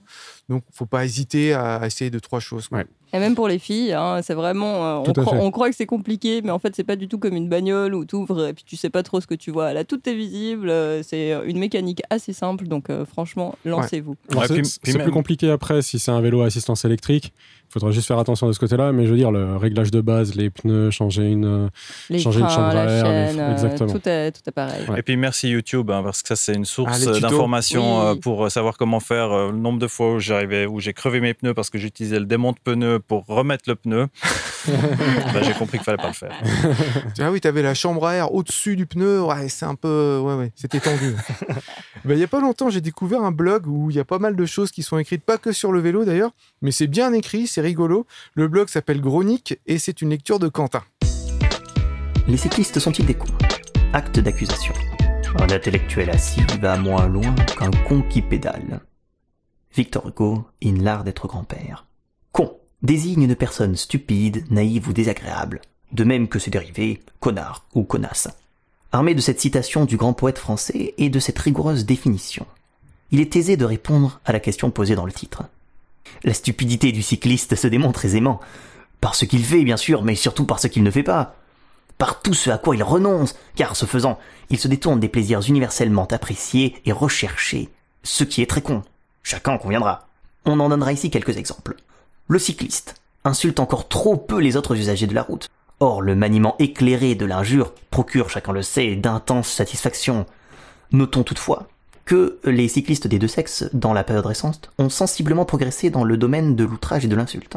Donc, 0.51 0.65
faut 0.73 0.87
pas 0.87 1.05
hésiter 1.05 1.55
à 1.55 1.87
essayer 1.87 2.11
deux, 2.11 2.21
trois 2.21 2.41
choses. 2.41 2.69
quoi. 2.69 2.79
Ouais. 2.79 2.87
Et 3.13 3.21
même 3.21 3.37
pour 3.37 3.47
les 3.47 3.61
filles, 3.61 3.93
hein, 3.93 4.21
c'est 4.23 4.35
vraiment. 4.35 4.85
euh, 4.85 5.05
on, 5.07 5.13
croit, 5.13 5.25
fait. 5.37 5.41
on 5.41 5.51
croit 5.53 5.71
que 5.71 5.77
c'est 5.77 5.87
compliqué, 5.87 6.43
mais 6.43 6.51
en 6.51 6.59
fait, 6.59 6.75
c'est 6.75 6.83
pas 6.83 6.97
du 6.97 7.07
tout 7.07 7.19
comme 7.19 7.37
une 7.37 7.49
bagnole 7.49 7.95
où 7.95 8.05
tu 8.05 8.17
ouvres 8.17 8.49
et 8.49 8.53
puis 8.55 8.65
tu 8.65 8.77
sais 8.77 8.91
pas 8.91 9.05
trop 9.05 9.21
ce 9.21 9.29
que 9.29 9.37
tu 9.37 9.53
vois. 9.53 9.73
Là, 9.73 9.85
tout 9.85 10.01
est 10.09 10.15
visible. 10.17 10.69
euh, 10.69 11.01
C'est 11.05 11.33
une 11.47 11.61
mécanique 11.61 12.03
assez 12.11 12.33
simple, 12.33 12.67
donc 12.67 12.91
euh, 12.91 13.05
franchement, 13.05 13.55
lancez-vous. 13.65 14.17
Alors, 14.33 14.47
c'est 14.83 14.99
plus 14.99 15.13
compliqué 15.13 15.49
après 15.49 15.81
si 15.83 16.01
c'est 16.01 16.11
un 16.11 16.21
vélo 16.21 16.43
à 16.43 16.47
assistance 16.47 16.85
électrique. 16.85 17.33
Il 17.71 17.73
faudra 17.81 17.91
juste 17.91 18.07
faire 18.07 18.19
attention 18.19 18.47
de 18.47 18.53
ce 18.53 18.59
côté-là. 18.61 18.93
Mais 18.93 19.05
je 19.07 19.11
veux 19.11 19.17
dire, 19.17 19.33
le 19.33 19.57
réglage 19.57 19.91
de 19.91 20.01
base, 20.01 20.35
les 20.37 20.49
pneus, 20.51 20.91
changer 20.91 21.29
une. 21.31 21.71
Les 22.09 22.19
Changer 22.21 22.41
une 22.41 22.49
chambre 22.49 22.69
à 22.77 22.85
air, 22.85 23.05
chaîne, 23.05 23.41
euh, 23.41 23.53
exactement. 23.53 23.93
tout, 23.93 24.09
est, 24.09 24.31
tout 24.33 24.41
est 24.47 24.53
pareil. 24.53 24.85
Ouais. 24.89 25.01
Et 25.01 25.03
puis 25.03 25.17
merci 25.17 25.49
YouTube, 25.49 25.91
hein, 25.91 26.03
parce 26.05 26.23
que 26.23 26.29
ça 26.29 26.37
c'est 26.37 26.55
une 26.55 26.63
Ah, 26.63 26.65
source 26.67 27.01
tutos. 27.01 27.21
d'informations 27.21 28.01
Oui. 28.01 28.07
euh, 28.13 28.15
pour 28.21 28.51
savoir 28.51 28.77
comment 28.77 29.01
faire. 29.01 29.33
euh, 29.33 29.51
le 29.51 29.59
nombre 29.59 29.79
de 29.81 29.89
fois 29.89 30.15
où 30.15 30.19
j'arrivais, 30.21 30.67
où 30.67 30.79
j'ai 30.81 30.93
crevé 30.93 31.21
mes 31.21 31.35
pneus 31.35 31.55
parce 31.55 31.69
que 31.71 31.79
j'utilisais 31.79 32.21
le 32.21 32.27
démonte 32.27 32.59
pneu 32.61 33.01
pour 33.01 33.25
remettre 33.27 33.65
le 33.69 33.75
pneu, 33.75 34.07
bah, 34.69 35.43
j'ai 35.43 35.53
compris 35.55 35.79
qu'il 35.79 35.85
fallait 35.85 35.97
pas 35.97 36.09
le 36.09 36.13
faire. 36.15 36.33
Ah 37.19 37.31
oui, 37.33 37.41
tu 37.41 37.49
avais 37.49 37.63
la 37.63 37.75
chambre 37.75 38.07
à 38.07 38.15
air 38.15 38.33
au-dessus 38.35 38.77
du 38.77 38.87
pneu. 38.87 39.23
Ouais, 39.23 39.49
c'est 39.49 39.67
un 39.67 39.75
peu. 39.75 40.21
Ouais, 40.23 40.35
ouais, 40.35 40.53
c'était 40.55 40.81
tendu. 40.81 41.15
Ben, 42.05 42.19
Il 42.19 42.21
y 42.21 42.25
a 42.25 42.29
pas 42.29 42.41
longtemps, 42.41 42.69
j'ai 42.69 42.83
découvert 42.83 43.23
un 43.23 43.33
blog 43.33 43.67
où 43.67 43.91
il 43.91 43.97
y 43.97 44.01
a 44.01 44.05
pas 44.05 44.19
mal 44.19 44.37
de 44.37 44.45
choses 44.45 44.71
qui 44.71 44.83
sont 44.83 44.99
écrites, 44.99 45.25
pas 45.25 45.39
que 45.39 45.53
sur 45.53 45.73
le 45.73 45.81
vélo 45.81 46.05
d'ailleurs, 46.05 46.33
mais 46.61 46.71
c'est 46.71 46.87
bien 46.87 47.15
écrit, 47.15 47.47
c'est 47.47 47.63
rigolo. 47.63 48.07
Le 48.35 48.47
blog 48.47 48.69
s'appelle 48.69 49.01
Gronique 49.01 49.59
et 49.67 49.79
c'est 49.79 50.03
une 50.03 50.11
lecture 50.11 50.39
de 50.39 50.49
Quentin. 50.49 50.83
Les 52.29 52.37
cyclistes 52.37 52.79
sont-ils 52.79 53.07
des 53.07 53.15
cons? 53.15 53.33
Acte 53.95 54.21
d'accusation. 54.21 54.75
Un 55.39 55.51
intellectuel 55.51 56.11
assis 56.11 56.43
va 56.61 56.77
moins 56.77 57.07
loin 57.07 57.35
qu'un 57.59 57.71
con 57.89 58.03
qui 58.03 58.21
pédale. 58.21 58.81
Victor 59.75 60.07
Hugo, 60.07 60.45
in 60.63 60.83
l'art 60.83 61.05
d'être 61.05 61.27
grand-père. 61.27 61.87
Con 62.33 62.59
désigne 62.83 63.23
une 63.23 63.35
personne 63.35 63.77
stupide, 63.77 64.45
naïve 64.51 64.89
ou 64.89 64.93
désagréable, 64.93 65.63
de 65.93 66.05
même 66.05 66.29
que 66.29 66.39
ses 66.39 66.51
dérivés, 66.51 67.01
connard 67.19 67.65
ou 67.75 67.85
connasse. 67.85 68.29
Armé 68.95 69.17
de 69.17 69.21
cette 69.21 69.41
citation 69.41 69.87
du 69.87 69.97
grand 69.97 70.13
poète 70.13 70.39
français 70.39 70.95
et 70.99 71.09
de 71.09 71.19
cette 71.19 71.41
rigoureuse 71.41 71.85
définition, 71.85 72.47
il 73.11 73.19
est 73.19 73.35
aisé 73.35 73.57
de 73.57 73.65
répondre 73.65 74.21
à 74.25 74.31
la 74.33 74.39
question 74.39 74.71
posée 74.71 74.95
dans 74.95 75.05
le 75.05 75.11
titre. 75.11 75.43
La 76.23 76.33
stupidité 76.33 76.93
du 76.93 77.03
cycliste 77.03 77.57
se 77.57 77.67
démontre 77.67 78.05
aisément, 78.05 78.39
par 79.01 79.17
ce 79.17 79.25
qu'il 79.25 79.45
fait 79.45 79.65
bien 79.65 79.77
sûr, 79.77 80.05
mais 80.05 80.15
surtout 80.15 80.45
par 80.45 80.61
ce 80.61 80.69
qu'il 80.69 80.85
ne 80.85 80.93
fait 80.93 81.03
pas 81.03 81.35
par 81.99 82.23
tout 82.23 82.35
ce 82.35 82.51
à 82.51 82.59
quoi 82.59 82.77
il 82.77 82.85
renonce, 82.85 83.35
car 83.57 83.75
ce 83.75 83.85
faisant, 83.85 84.17
il 84.49 84.61
se 84.61 84.69
détourne 84.69 85.01
des 85.01 85.09
plaisirs 85.09 85.41
universellement 85.49 86.07
appréciés 86.13 86.81
et 86.85 86.93
recherchés, 86.93 87.71
ce 88.05 88.23
qui 88.23 88.43
est 88.43 88.51
très 88.51 88.63
con. 88.63 88.85
Chacun 89.25 89.55
en 89.55 89.59
conviendra. 89.59 90.07
On 90.45 90.61
en 90.61 90.69
donnera 90.69 90.93
ici 90.93 91.11
quelques 91.11 91.37
exemples. 91.37 91.75
Le 92.29 92.39
cycliste 92.39 92.95
insulte 93.25 93.59
encore 93.59 93.89
trop 93.89 94.17
peu 94.17 94.39
les 94.39 94.57
autres 94.57 94.77
usagers 94.77 95.09
de 95.09 95.15
la 95.15 95.23
route. 95.23 95.49
Or, 95.81 96.03
le 96.03 96.15
maniement 96.15 96.57
éclairé 96.59 97.15
de 97.15 97.27
l'injure 97.27 97.73
procure, 97.91 98.31
chacun 98.31 98.53
le 98.53 98.63
sait, 98.63 98.97
d'intenses 98.97 99.49
satisfactions. 99.49 100.27
Notons 100.93 101.25
toutefois 101.25 101.67
que 102.05 102.39
les 102.45 102.69
cyclistes 102.69 103.07
des 103.07 103.19
deux 103.19 103.29
sexes, 103.29 103.65
dans 103.73 103.93
la 103.93 104.05
période 104.05 104.27
récente, 104.27 104.71
ont 104.79 104.91
sensiblement 104.91 105.45
progressé 105.45 105.91
dans 105.91 106.05
le 106.05 106.17
domaine 106.17 106.55
de 106.55 106.65
l'outrage 106.65 107.05
et 107.05 107.09
de 107.09 107.17
l'insulte, 107.17 107.57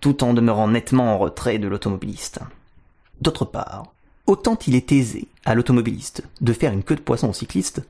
tout 0.00 0.24
en 0.24 0.32
demeurant 0.32 0.68
nettement 0.68 1.14
en 1.14 1.18
retrait 1.18 1.58
de 1.58 1.68
l'automobiliste. 1.68 2.40
D'autre 3.20 3.44
part, 3.44 3.92
autant 4.26 4.58
il 4.66 4.74
est 4.74 4.92
aisé 4.92 5.28
à 5.44 5.54
l'automobiliste 5.54 6.22
de 6.40 6.52
faire 6.52 6.72
une 6.72 6.82
queue 6.82 6.96
de 6.96 7.00
poisson 7.00 7.28
au 7.28 7.34
cycliste, 7.34 7.82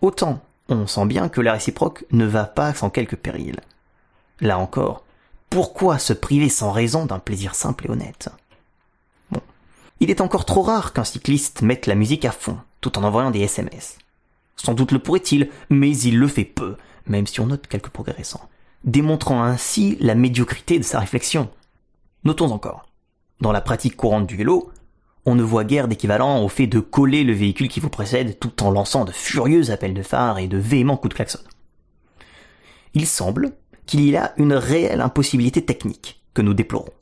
autant 0.00 0.40
on 0.68 0.86
sent 0.86 1.06
bien 1.06 1.28
que 1.28 1.42
la 1.42 1.52
réciproque 1.52 2.04
ne 2.10 2.24
va 2.24 2.44
pas 2.44 2.72
sans 2.72 2.90
quelques 2.90 3.16
périls. 3.16 3.60
Là 4.40 4.58
encore, 4.58 5.04
pourquoi 5.50 5.98
se 5.98 6.12
priver 6.12 6.48
sans 6.48 6.72
raison 6.72 7.06
d'un 7.06 7.18
plaisir 7.18 7.54
simple 7.54 7.86
et 7.86 7.90
honnête? 7.90 8.30
Il 10.00 10.10
est 10.10 10.20
encore 10.20 10.44
trop 10.44 10.62
rare 10.62 10.92
qu'un 10.92 11.04
cycliste 11.04 11.62
mette 11.62 11.86
la 11.86 11.94
musique 11.94 12.24
à 12.24 12.32
fond, 12.32 12.58
tout 12.80 12.98
en 12.98 13.04
envoyant 13.04 13.30
des 13.30 13.40
SMS. 13.40 13.98
Sans 14.56 14.74
doute 14.74 14.92
le 14.92 14.98
pourrait-il, 14.98 15.50
mais 15.70 15.96
il 15.96 16.18
le 16.18 16.28
fait 16.28 16.44
peu, 16.44 16.76
même 17.06 17.26
si 17.26 17.40
on 17.40 17.46
note 17.46 17.66
quelques 17.66 17.88
progrès 17.88 18.12
récents, 18.12 18.48
démontrant 18.84 19.42
ainsi 19.42 19.96
la 20.00 20.14
médiocrité 20.14 20.78
de 20.78 20.84
sa 20.84 21.00
réflexion. 21.00 21.50
Notons 22.24 22.50
encore, 22.50 22.86
dans 23.40 23.52
la 23.52 23.60
pratique 23.60 23.96
courante 23.96 24.26
du 24.26 24.36
vélo, 24.36 24.70
on 25.26 25.34
ne 25.34 25.42
voit 25.42 25.64
guère 25.64 25.88
d'équivalent 25.88 26.42
au 26.42 26.48
fait 26.48 26.66
de 26.66 26.80
coller 26.80 27.24
le 27.24 27.32
véhicule 27.32 27.68
qui 27.68 27.80
vous 27.80 27.88
précède 27.88 28.38
tout 28.38 28.62
en 28.62 28.70
lançant 28.70 29.04
de 29.04 29.12
furieux 29.12 29.70
appels 29.70 29.94
de 29.94 30.02
phare 30.02 30.38
et 30.38 30.48
de 30.48 30.58
véhéments 30.58 30.96
coups 30.96 31.10
de 31.10 31.16
klaxon. 31.16 31.40
Il 32.92 33.06
semble 33.06 33.52
qu'il 33.86 34.08
y 34.08 34.16
a 34.16 34.34
une 34.36 34.54
réelle 34.54 35.00
impossibilité 35.00 35.64
technique 35.64 36.22
que 36.34 36.42
nous 36.42 36.54
déplorons. 36.54 36.92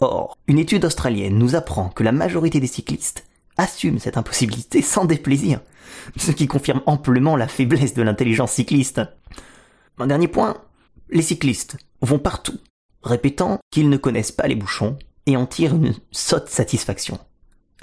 Or, 0.00 0.36
une 0.46 0.58
étude 0.58 0.84
australienne 0.84 1.38
nous 1.38 1.56
apprend 1.56 1.88
que 1.88 2.04
la 2.04 2.12
majorité 2.12 2.60
des 2.60 2.66
cyclistes 2.66 3.26
assument 3.56 3.98
cette 3.98 4.16
impossibilité 4.16 4.80
sans 4.80 5.04
déplaisir, 5.04 5.60
ce 6.16 6.30
qui 6.30 6.46
confirme 6.46 6.82
amplement 6.86 7.36
la 7.36 7.48
faiblesse 7.48 7.94
de 7.94 8.02
l'intelligence 8.02 8.52
cycliste. 8.52 9.00
Un 9.98 10.06
dernier 10.06 10.28
point, 10.28 10.56
les 11.10 11.22
cyclistes 11.22 11.76
vont 12.00 12.20
partout, 12.20 12.58
répétant 13.02 13.58
qu'ils 13.72 13.88
ne 13.88 13.96
connaissent 13.96 14.32
pas 14.32 14.46
les 14.46 14.54
bouchons 14.54 14.96
et 15.26 15.36
en 15.36 15.46
tirent 15.46 15.74
une 15.74 15.94
sotte 16.12 16.48
satisfaction. 16.48 17.18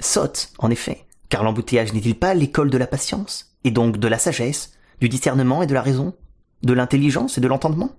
Sotte, 0.00 0.52
en 0.58 0.70
effet, 0.70 1.04
car 1.28 1.44
l'embouteillage 1.44 1.92
n'est-il 1.92 2.18
pas 2.18 2.32
l'école 2.32 2.70
de 2.70 2.78
la 2.78 2.86
patience, 2.86 3.54
et 3.64 3.70
donc 3.70 3.98
de 3.98 4.08
la 4.08 4.18
sagesse, 4.18 4.72
du 5.00 5.10
discernement 5.10 5.62
et 5.62 5.66
de 5.66 5.74
la 5.74 5.82
raison, 5.82 6.14
de 6.62 6.72
l'intelligence 6.72 7.36
et 7.36 7.40
de 7.42 7.48
l'entendement? 7.48 7.90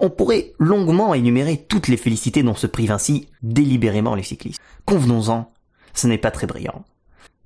On 0.00 0.10
pourrait 0.10 0.52
longuement 0.58 1.14
énumérer 1.14 1.64
toutes 1.68 1.88
les 1.88 1.96
félicités 1.96 2.42
dont 2.42 2.54
se 2.54 2.66
privent 2.66 2.92
ainsi 2.92 3.28
délibérément 3.42 4.14
les 4.14 4.22
cyclistes. 4.22 4.60
Convenons-en, 4.84 5.50
ce 5.94 6.06
n'est 6.06 6.18
pas 6.18 6.30
très 6.30 6.46
brillant. 6.46 6.84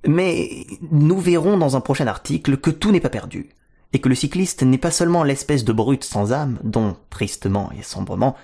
Mais 0.05 0.65
nous 0.91 1.19
verrons 1.19 1.57
dans 1.57 1.75
un 1.75 1.81
prochain 1.81 2.07
article 2.07 2.57
que 2.57 2.69
tout 2.69 2.91
n'est 2.91 2.99
pas 2.99 3.09
perdu, 3.09 3.49
et 3.93 3.99
que 3.99 4.09
le 4.09 4.15
cycliste 4.15 4.63
n'est 4.63 4.77
pas 4.77 4.91
seulement 4.91 5.23
l'espèce 5.23 5.63
de 5.63 5.73
brute 5.73 6.03
sans 6.03 6.33
âme 6.33 6.59
dont, 6.63 6.95
tristement 7.09 7.71
et 7.77 7.83
sombrement, 7.83 8.35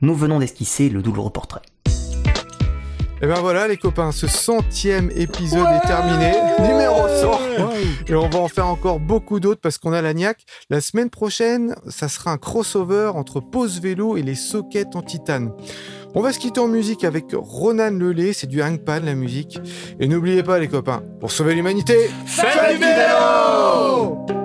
nous 0.00 0.14
venons 0.14 0.38
d'esquisser 0.38 0.88
le 0.88 1.02
douloureux 1.02 1.30
portrait. 1.30 1.62
Et 3.20 3.26
ben 3.26 3.40
voilà 3.40 3.66
les 3.66 3.76
copains, 3.76 4.12
ce 4.12 4.28
centième 4.28 5.10
épisode 5.10 5.66
est 5.66 5.86
terminé, 5.86 6.32
numéro 6.60 7.08
100. 7.08 7.40
Et 8.08 8.14
on 8.14 8.28
va 8.28 8.38
en 8.38 8.46
faire 8.46 8.68
encore 8.68 9.00
beaucoup 9.00 9.40
d'autres 9.40 9.60
parce 9.60 9.76
qu'on 9.76 9.92
a 9.92 10.00
la 10.00 10.14
niaque. 10.14 10.44
La 10.70 10.80
semaine 10.80 11.10
prochaine, 11.10 11.74
ça 11.88 12.08
sera 12.08 12.30
un 12.30 12.38
crossover 12.38 13.10
entre 13.14 13.40
pose 13.40 13.80
vélo 13.80 14.16
et 14.16 14.22
les 14.22 14.36
sockets 14.36 14.94
en 14.94 15.02
titane. 15.02 15.50
On 16.14 16.22
va 16.22 16.32
se 16.32 16.38
quitter 16.38 16.60
en 16.60 16.68
musique 16.68 17.02
avec 17.02 17.24
Ronan 17.32 17.90
Lelay, 17.90 18.32
c'est 18.32 18.46
du 18.46 18.62
hangpan 18.62 19.00
la 19.04 19.14
musique. 19.14 19.58
Et 19.98 20.06
n'oubliez 20.06 20.44
pas 20.44 20.60
les 20.60 20.68
copains, 20.68 21.02
pour 21.20 21.32
sauver 21.32 21.54
l'humanité, 21.54 22.10
Faites 22.24 22.78
du 22.78 22.84
vélo 22.84 24.37